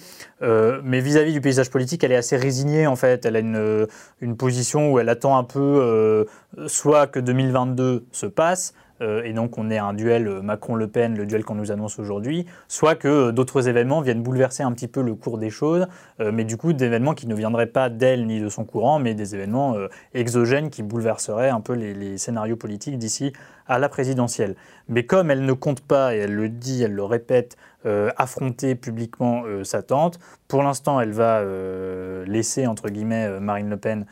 Euh, 0.42 0.82
mais 0.84 1.02
vis-à-vis 1.02 1.34
du 1.34 1.42
paysage 1.42 1.70
politique, 1.70 2.04
elle 2.04 2.12
est 2.12 2.18
assez 2.18 2.38
résignée 2.38 2.88
en 2.88 2.96
fait. 2.96 3.26
Elle 3.26 3.36
a 3.36 3.40
une, 3.40 3.88
une 4.22 4.38
position 4.38 4.92
où 4.92 5.00
elle 5.00 5.10
attend 5.10 5.38
un 5.38 5.44
peu 5.44 6.26
soit 6.68 7.08
que 7.08 7.20
2022 7.20 8.06
se 8.12 8.26
passe, 8.26 8.74
euh, 9.02 9.24
et 9.24 9.34
donc 9.34 9.58
on 9.58 9.70
est 9.70 9.78
un 9.78 9.94
duel 9.94 10.28
euh, 10.28 10.42
Macron-Le 10.42 10.88
Pen, 10.88 11.18
le 11.18 11.26
duel 11.26 11.44
qu'on 11.44 11.56
nous 11.56 11.72
annonce 11.72 12.00
aujourd'hui, 12.00 12.46
soit 12.68 12.96
que 12.96 13.08
euh, 13.08 13.32
d'autres 13.32 13.68
événements 13.68 14.02
viennent 14.02 14.22
bouleverser 14.22 14.64
un 14.64 14.72
petit 14.72 14.88
peu 14.88 15.02
le 15.02 15.16
cours 15.16 15.38
des 15.38 15.50
choses, 15.50 15.88
mais 16.20 16.44
du 16.44 16.58
coup 16.58 16.74
d'événements 16.74 17.14
qui 17.14 17.28
ne 17.28 17.36
viendraient 17.36 17.68
pas 17.68 17.90
d'elle 17.90 18.26
ni 18.26 18.40
de 18.40 18.50
son 18.50 18.66
courant, 18.66 19.00
mais 19.00 19.14
des 19.14 19.36
événements 19.36 19.76
exogènes 20.14 20.70
qui 20.70 20.84
bouleverseraient 20.84 21.50
un 21.50 21.60
peu 21.60 21.74
les, 21.74 22.18
scénarios 22.18 22.56
politiques 22.56 22.98
d'ici 22.98 23.34
à 23.68 23.80
la 23.80 23.90
présidentielle. 23.90 24.56
Mais 24.88 25.06
comme 25.06 25.32
elle 25.32 25.46
ne 25.46 25.54
compte 25.54 25.82
pas, 25.82 26.16
et 26.16 26.20
elle 26.20 26.34
le 26.34 26.50
dit, 26.50 26.84
elle 26.84 26.94
le 26.94 27.04
répète, 27.04 27.58
affronter 28.18 28.76
publiquement 28.76 29.44
sa 29.64 29.82
tante, 29.82 30.20
pour 30.48 30.64
l'instant 30.64 31.00
elle 31.00 31.12
va 31.12 31.44
laisser, 32.26 32.68
entre 32.68 32.90
guillemets, 32.90 33.40
Marine 33.40 33.70
Le 33.70 33.78
Pen, 33.78 34.06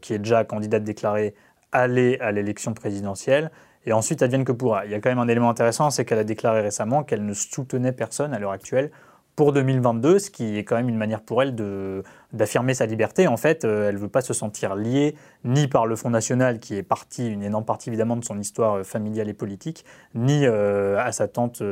qui 0.00 0.14
est 0.14 0.18
déjà 0.18 0.44
candidate 0.44 0.84
déclarée, 0.84 1.34
aller 1.72 2.18
à 2.20 2.32
l'élection 2.32 2.74
présidentielle. 2.74 3.50
Et 3.86 3.92
ensuite, 3.92 4.22
advienne 4.22 4.44
que 4.44 4.52
pourra. 4.52 4.86
Il 4.86 4.90
y 4.90 4.94
a 4.94 5.00
quand 5.00 5.10
même 5.10 5.18
un 5.18 5.28
élément 5.28 5.50
intéressant, 5.50 5.90
c'est 5.90 6.04
qu'elle 6.04 6.18
a 6.18 6.24
déclaré 6.24 6.60
récemment 6.60 7.02
qu'elle 7.02 7.24
ne 7.24 7.34
soutenait 7.34 7.92
personne 7.92 8.32
à 8.32 8.38
l'heure 8.38 8.52
actuelle 8.52 8.90
pour 9.36 9.52
2022, 9.52 10.18
ce 10.18 10.30
qui 10.30 10.56
est 10.56 10.64
quand 10.64 10.76
même 10.76 10.88
une 10.88 10.96
manière 10.96 11.20
pour 11.20 11.42
elle 11.42 11.56
d'affirmer 12.32 12.74
sa 12.74 12.86
liberté. 12.86 13.26
En 13.26 13.36
fait, 13.36 13.64
euh, 13.64 13.88
elle 13.88 13.96
ne 13.96 14.00
veut 14.00 14.08
pas 14.08 14.20
se 14.20 14.32
sentir 14.32 14.76
liée 14.76 15.16
ni 15.44 15.66
par 15.66 15.86
le 15.86 15.96
Front 15.96 16.10
National, 16.10 16.60
qui 16.60 16.76
est 16.76 16.82
partie, 16.82 17.28
une 17.28 17.42
énorme 17.42 17.64
partie 17.64 17.90
évidemment 17.90 18.16
de 18.16 18.24
son 18.24 18.38
histoire 18.38 18.78
euh, 18.78 18.84
familiale 18.84 19.28
et 19.28 19.34
politique, 19.34 19.84
ni 20.14 20.46
euh, 20.46 20.98
à 20.98 21.12
sa 21.12 21.28
tante 21.28 21.62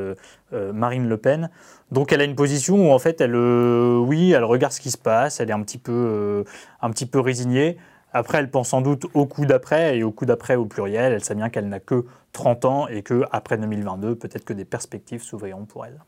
Marine 0.52 1.08
Le 1.08 1.16
Pen. 1.16 1.50
Donc 1.92 2.12
elle 2.12 2.20
a 2.20 2.24
une 2.24 2.34
position 2.34 2.88
où 2.88 2.92
en 2.92 2.98
fait, 2.98 3.20
elle, 3.20 3.34
oui, 3.34 4.32
elle 4.32 4.44
regarde 4.44 4.72
ce 4.72 4.80
qui 4.80 4.90
se 4.90 4.98
passe, 4.98 5.40
elle 5.40 5.48
est 5.48 5.54
un 5.54 5.62
petit 5.62 5.78
peu, 5.78 6.44
un 6.80 6.90
petit 6.90 7.06
peu 7.06 7.20
résignée. 7.20 7.78
Après, 8.12 8.38
elle 8.38 8.50
pense 8.50 8.68
sans 8.68 8.80
doute 8.80 9.06
au 9.14 9.26
coup 9.26 9.46
d'après, 9.46 9.98
et 9.98 10.02
au 10.02 10.10
coup 10.10 10.26
d'après 10.26 10.56
au 10.56 10.66
pluriel. 10.66 11.12
Elle 11.12 11.24
sait 11.24 11.34
bien 11.34 11.48
qu'elle 11.48 11.68
n'a 11.68 11.80
que 11.80 12.04
30 12.32 12.64
ans 12.64 12.88
et 12.88 13.02
qu'après 13.02 13.58
2022, 13.58 14.14
peut-être 14.16 14.44
que 14.44 14.52
des 14.52 14.64
perspectives 14.64 15.22
s'ouvriront 15.22 15.64
pour 15.64 15.86
elle. 15.86 15.98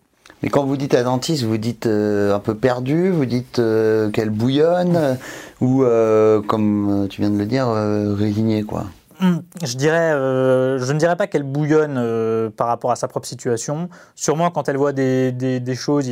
Mais 0.42 0.48
quand 0.50 0.64
vous 0.64 0.76
dites 0.76 0.94
dentiste, 0.94 1.44
vous 1.44 1.58
dites 1.58 1.86
euh, 1.86 2.34
un 2.34 2.38
peu 2.38 2.54
perdu, 2.54 3.10
vous 3.10 3.24
dites 3.26 3.58
euh, 3.58 4.10
qu'elle 4.10 4.30
bouillonne, 4.30 5.18
ou 5.60 5.84
euh, 5.84 6.42
comme 6.42 7.06
tu 7.10 7.20
viens 7.20 7.30
de 7.30 7.38
le 7.38 7.46
dire, 7.46 7.68
résignée, 7.68 8.62
quoi 8.62 8.84
hmm, 9.20 9.38
je, 9.62 9.76
dirais, 9.76 10.12
je 10.12 10.92
ne 10.92 10.98
dirais 10.98 11.16
pas 11.16 11.26
qu'elle 11.26 11.44
bouillonne 11.44 12.50
par 12.56 12.66
rapport 12.68 12.90
à 12.90 12.96
sa 12.96 13.08
propre 13.08 13.26
situation. 13.26 13.88
Sûrement 14.14 14.50
quand 14.50 14.68
elle 14.68 14.76
voit 14.76 14.92
des, 14.92 15.32
des, 15.32 15.74
choses 15.74 16.10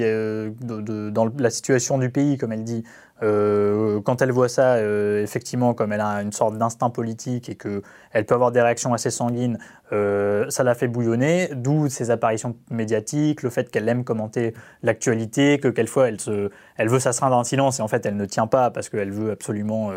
dans 0.61 1.31
la 1.39 1.51
situation 1.51 1.99
du 1.99 2.11
pays, 2.11 2.39
comme 2.39 2.53
elle 2.53 2.65
dit, 2.65 2.85
Euh, 3.23 4.01
quand 4.01 4.21
elle 4.21 4.33
voit 4.33 4.49
ça, 4.49 4.75
euh, 4.75 5.23
effectivement, 5.23 5.75
comme 5.75 5.93
elle 5.93 6.01
a 6.01 6.23
une 6.23 6.33
sorte 6.33 6.57
d'instinct 6.57 6.91
politique 6.91 7.49
et 7.49 7.55
qu'elle 7.55 8.27
peut 8.27 8.35
avoir 8.35 8.51
des 8.51 8.61
réactions 8.61 8.95
assez 8.95 9.11
sanguines, 9.11 9.59
euh, 9.93 10.47
ça 10.49 10.65
la 10.65 10.75
fait 10.75 10.89
bouillonner, 10.89 11.51
d'où 11.55 11.89
ses 11.89 12.11
apparitions 12.11 12.57
médiatiques, 12.71 13.43
le 13.43 13.51
fait 13.51 13.71
qu'elle 13.71 13.89
aime 13.89 14.05
commenter 14.05 14.55
l'actualité, 14.83 15.59
que 15.59 15.69
quelquefois 15.69 16.09
elle, 16.09 16.21
se, 16.21 16.51
elle 16.77 16.89
veut 16.89 16.99
s'astreindre 16.99 17.37
en 17.37 17.45
silence 17.45 17.79
et 17.79 17.83
en 17.83 17.89
fait 17.89 18.05
elle 18.07 18.17
ne 18.17 18.25
tient 18.25 18.47
pas 18.47 18.71
parce 18.71 18.89
qu'elle 18.89 19.13
veut 19.13 19.31
absolument 19.31 19.91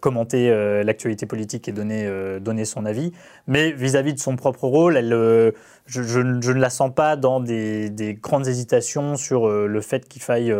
commenter 0.00 0.50
l'actualité 0.84 1.26
politique 1.26 1.68
et 1.68 1.72
donner, 1.72 2.64
son 2.64 2.84
avis. 2.84 3.12
Mais 3.46 3.72
vis-à-vis 3.72 4.14
de 4.14 4.18
son 4.18 4.36
propre 4.36 4.66
rôle, 4.66 4.94
je, 5.86 6.20
ne 6.20 6.52
la 6.52 6.70
sens 6.70 6.92
pas 6.94 7.16
dans 7.16 7.40
des 7.40 8.18
grandes 8.22 8.46
hésitations 8.46 9.16
sur 9.16 9.48
le 9.48 9.80
fait 9.80 10.06
qu'il 10.06 10.22
faille 10.22 10.54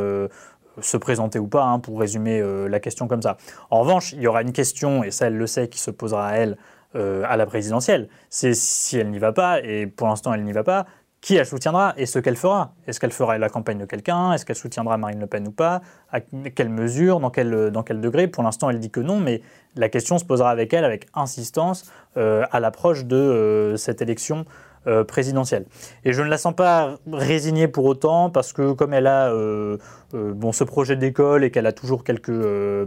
se 0.81 0.97
présenter 0.97 1.39
ou 1.39 1.47
pas, 1.47 1.65
hein, 1.65 1.79
pour 1.79 1.99
résumer 1.99 2.41
euh, 2.41 2.69
la 2.69 2.81
question 2.81 3.09
comme 3.09 3.23
ça. 3.23 3.37
En 3.71 3.81
revanche, 3.81 4.13
il 4.13 4.21
y 4.21 4.27
aura 4.27 4.43
une 4.43 4.53
question, 4.53 5.05
et 5.05 5.11
ça 5.11 5.27
elle 5.27 5.37
le 5.37 5.47
sait, 5.47 5.69
qui 5.69 5.79
se 5.79 5.91
posera 5.91 6.29
à 6.29 6.35
elle 6.35 6.57
euh, 6.97 7.25
à 7.29 7.37
la 7.37 7.47
présidentielle. 7.47 8.09
C'est 8.31 8.55
si 8.55 8.99
elle 8.99 9.11
n'y 9.11 9.19
va 9.19 9.33
pas, 9.33 9.61
et 9.61 9.87
pour 9.87 10.09
l'instant 10.09 10.33
elle 10.33 10.45
n'y 10.45 10.53
va 10.53 10.65
pas, 10.65 10.87
qui 11.21 11.37
elle 11.37 11.47
soutiendra 11.47 11.95
et 11.97 12.05
ce 12.05 12.19
qu'elle 12.19 12.37
fera? 12.37 12.75
Est-ce 12.87 13.01
qu'elle 13.01 13.11
fera 13.11 13.39
la 13.39 13.49
campagne 13.49 13.79
de 13.79 13.87
quelqu'un? 13.87 14.35
Est-ce 14.35 14.45
qu'elle 14.45 14.57
soutiendra 14.57 14.99
Marine 14.99 15.21
Le 15.21 15.27
Pen 15.27 15.49
ou 15.49 15.53
pas? 15.53 15.81
À 16.13 16.21
quelle 16.21 16.69
mesure? 16.69 17.19
Dans 17.19 17.31
quel, 17.31 17.71
dans 17.71 17.83
quel 17.83 18.03
degré? 18.03 18.29
Pour 18.29 18.43
l'instant, 18.43 18.69
elle 18.69 18.79
dit 18.79 18.91
que 18.91 19.01
non, 19.01 19.21
mais 19.21 19.41
la 19.75 19.89
question 19.89 20.19
se 20.19 20.25
posera 20.27 20.51
avec 20.51 20.75
elle 20.75 20.85
avec 20.85 21.07
insistance 21.15 21.91
euh, 22.19 22.45
à 22.53 22.61
l'approche 22.61 23.07
de 23.07 23.73
cette 23.79 24.03
élection 24.03 24.45
euh, 24.87 25.03
présidentielle. 25.03 25.65
Et 26.05 26.13
je 26.13 26.21
ne 26.21 26.29
la 26.29 26.37
sens 26.37 26.55
pas 26.55 26.99
résignée 27.11 27.69
pour 27.69 27.87
autant, 27.87 28.29
parce 28.29 28.53
que 28.53 28.73
comme 28.73 28.93
elle 28.93 29.07
a 29.07 29.33
euh, 29.33 29.79
euh, 30.13 30.35
bon, 30.35 30.53
ce 30.53 30.63
projet 30.63 30.95
d'école 30.95 31.43
et 31.43 31.51
qu'elle 31.51 31.67
a 31.67 31.73
toujours 31.73 32.05
quelques 32.05 32.27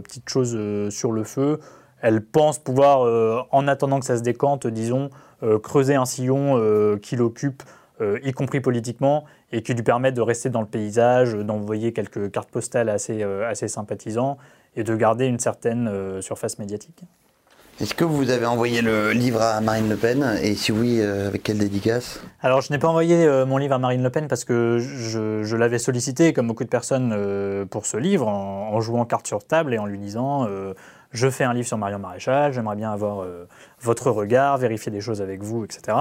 petites 0.02 0.28
choses 0.28 0.56
sur 0.90 1.10
le 1.10 1.24
feu, 1.24 1.58
elle 2.00 2.24
pense 2.24 2.60
pouvoir, 2.60 3.48
en 3.50 3.66
attendant 3.66 3.98
que 3.98 4.06
ça 4.06 4.16
se 4.16 4.22
décante, 4.22 4.68
disons, 4.68 5.10
creuser 5.64 5.96
un 5.96 6.04
sillon 6.04 6.96
qui 7.02 7.16
l'occupe, 7.16 7.64
y 8.00 8.30
compris 8.30 8.60
politiquement, 8.60 9.24
et 9.50 9.62
qui 9.62 9.74
lui 9.74 9.82
permet 9.82 10.12
de 10.12 10.20
rester 10.20 10.48
dans 10.48 10.60
le 10.60 10.68
paysage, 10.68 11.34
d'envoyer 11.34 11.92
quelques 11.92 12.30
cartes 12.30 12.50
postales 12.50 12.88
assez, 12.88 13.24
assez 13.24 13.66
sympathisants 13.66 14.38
et 14.76 14.84
de 14.84 14.94
garder 14.94 15.26
une 15.26 15.40
certaine 15.40 16.22
surface 16.22 16.60
médiatique. 16.60 17.02
Est-ce 17.80 17.94
que 17.94 18.02
vous 18.02 18.30
avez 18.30 18.44
envoyé 18.44 18.82
le 18.82 19.12
livre 19.12 19.40
à 19.40 19.60
Marine 19.60 19.88
Le 19.88 19.94
Pen 19.94 20.36
Et 20.42 20.56
si 20.56 20.72
oui, 20.72 21.00
euh, 21.00 21.28
avec 21.28 21.44
quelle 21.44 21.58
dédicace 21.58 22.20
Alors, 22.42 22.60
je 22.60 22.72
n'ai 22.72 22.78
pas 22.80 22.88
envoyé 22.88 23.24
euh, 23.24 23.46
mon 23.46 23.56
livre 23.56 23.74
à 23.74 23.78
Marine 23.78 24.02
Le 24.02 24.10
Pen 24.10 24.26
parce 24.26 24.44
que 24.44 24.78
je, 24.80 25.54
l'avais 25.54 25.78
sollicité, 25.78 26.32
comme 26.32 26.48
beaucoup 26.48 26.64
de 26.64 26.68
personnes, 26.68 27.12
euh, 27.16 27.66
pour 27.66 27.86
ce 27.86 27.96
livre, 27.96 28.26
en, 28.26 28.80
jouant 28.80 29.04
carte 29.04 29.28
sur 29.28 29.46
table 29.46 29.74
et 29.74 29.78
en 29.78 29.86
lui 29.86 29.98
disant 29.98 30.48
Je 31.12 31.30
fais 31.30 31.44
un 31.44 31.54
livre 31.54 31.68
sur 31.68 31.78
Marion 31.78 32.00
Maréchal, 32.00 32.52
j'aimerais 32.52 32.74
bien 32.74 32.90
avoir 32.90 33.24
votre 33.80 34.10
regard, 34.10 34.58
vérifier 34.58 34.90
des 34.90 35.00
choses 35.00 35.22
avec 35.22 35.42
vous, 35.42 35.64
etc. 35.64 35.96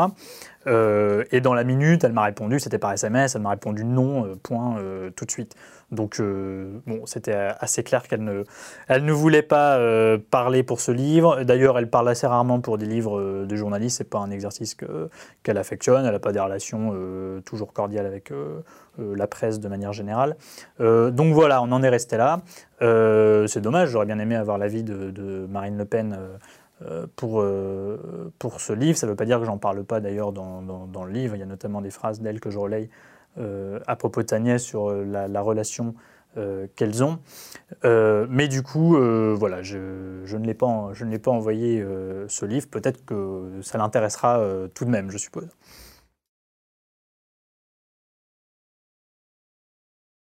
et 1.31 1.39
dans 1.39 1.53
la 1.53 1.63
minute, 1.63 2.03
elle 2.03 2.11
m'a 2.11 2.23
répondu, 2.23 2.59
c'était 2.59 2.77
par 2.77 2.91
SMS, 2.91 3.35
elle 3.35 3.41
m'a 3.41 3.51
répondu 3.51 3.85
non, 3.85 4.35
point, 4.43 4.77
tout 5.15 5.23
de 5.23 5.31
suite. 5.31 5.55
Donc, 5.91 6.19
euh, 6.19 6.79
bon, 6.85 7.05
c'était 7.05 7.31
assez 7.33 7.81
clair 7.81 8.03
qu'elle 8.03 8.23
ne, 8.23 8.43
elle 8.89 9.05
ne 9.05 9.13
voulait 9.13 9.41
pas 9.41 9.77
euh, 9.77 10.17
parler 10.17 10.61
pour 10.61 10.81
ce 10.81 10.91
livre. 10.91 11.43
D'ailleurs, 11.43 11.77
elle 11.77 11.89
parle 11.89 12.09
assez 12.09 12.27
rarement 12.27 12.59
pour 12.59 12.77
des 12.77 12.85
livres 12.85 13.19
euh, 13.19 13.45
de 13.45 13.55
journalistes. 13.55 13.97
C'est 13.97 14.09
pas 14.09 14.19
un 14.19 14.29
exercice 14.29 14.75
qu'elle 15.43 15.57
affectionne. 15.57 16.05
Elle 16.05 16.11
n'a 16.11 16.19
pas 16.19 16.33
des 16.33 16.41
relations 16.41 16.93
toujours 17.45 17.73
cordiales 17.73 18.05
avec 18.05 18.31
la 18.97 19.27
presse 19.27 19.59
de 19.59 19.67
manière 19.67 19.93
générale. 19.93 20.35
donc 20.79 21.33
voilà, 21.33 21.61
on 21.61 21.71
en 21.71 21.83
est 21.83 21.89
resté 21.89 22.17
là. 22.17 22.41
c'est 22.79 23.61
dommage. 23.61 23.89
J'aurais 23.89 24.05
bien 24.05 24.19
aimé 24.19 24.35
avoir 24.35 24.57
l'avis 24.57 24.83
de, 24.83 25.47
Marine 25.49 25.77
Le 25.77 25.85
Pen. 25.85 26.17
Pour, 27.15 27.43
pour 28.39 28.61
ce 28.61 28.73
livre. 28.73 28.97
Ça 28.97 29.07
ne 29.07 29.11
veut 29.11 29.15
pas 29.15 29.25
dire 29.25 29.39
que 29.39 29.45
j'en 29.45 29.57
parle 29.57 29.83
pas 29.83 29.99
d'ailleurs 29.99 30.31
dans, 30.31 30.61
dans, 30.61 31.05
le 31.05 31.11
livre. 31.11 31.35
Il 31.35 31.39
y 31.39 31.43
a 31.43 31.47
notamment 31.47 31.81
des 31.81 31.89
phrases 31.89 32.21
d'elle 32.21 32.39
que 32.39 32.49
je 32.49 32.59
relaye 32.59 32.89
euh, 33.39 33.79
à 33.85 33.95
propos 33.95 34.23
de 34.23 34.33
Agnès 34.33 34.63
sur 34.63 34.89
euh, 34.89 35.03
la, 35.05 35.41
relation 35.41 35.93
euh, 36.37 36.65
qu'elles 36.75 37.03
ont. 37.03 37.19
mais 37.83 38.47
du 38.47 38.63
coup, 38.63 38.97
voilà, 39.35 39.61
je, 39.61 39.77
ne 39.77 40.45
l'ai 40.45 40.53
pas, 40.53 40.89
je 40.93 41.05
ne 41.05 41.11
l'ai 41.11 41.19
pas 41.19 41.31
envoyé 41.31 41.85
ce 42.27 42.45
livre. 42.45 42.67
Peut-être 42.67 43.05
que 43.05 43.59
ça 43.61 43.77
l'intéressera 43.77 44.43
tout 44.73 44.85
de 44.85 44.89
même, 44.89 45.11
je 45.11 45.17
suppose. 45.17 45.49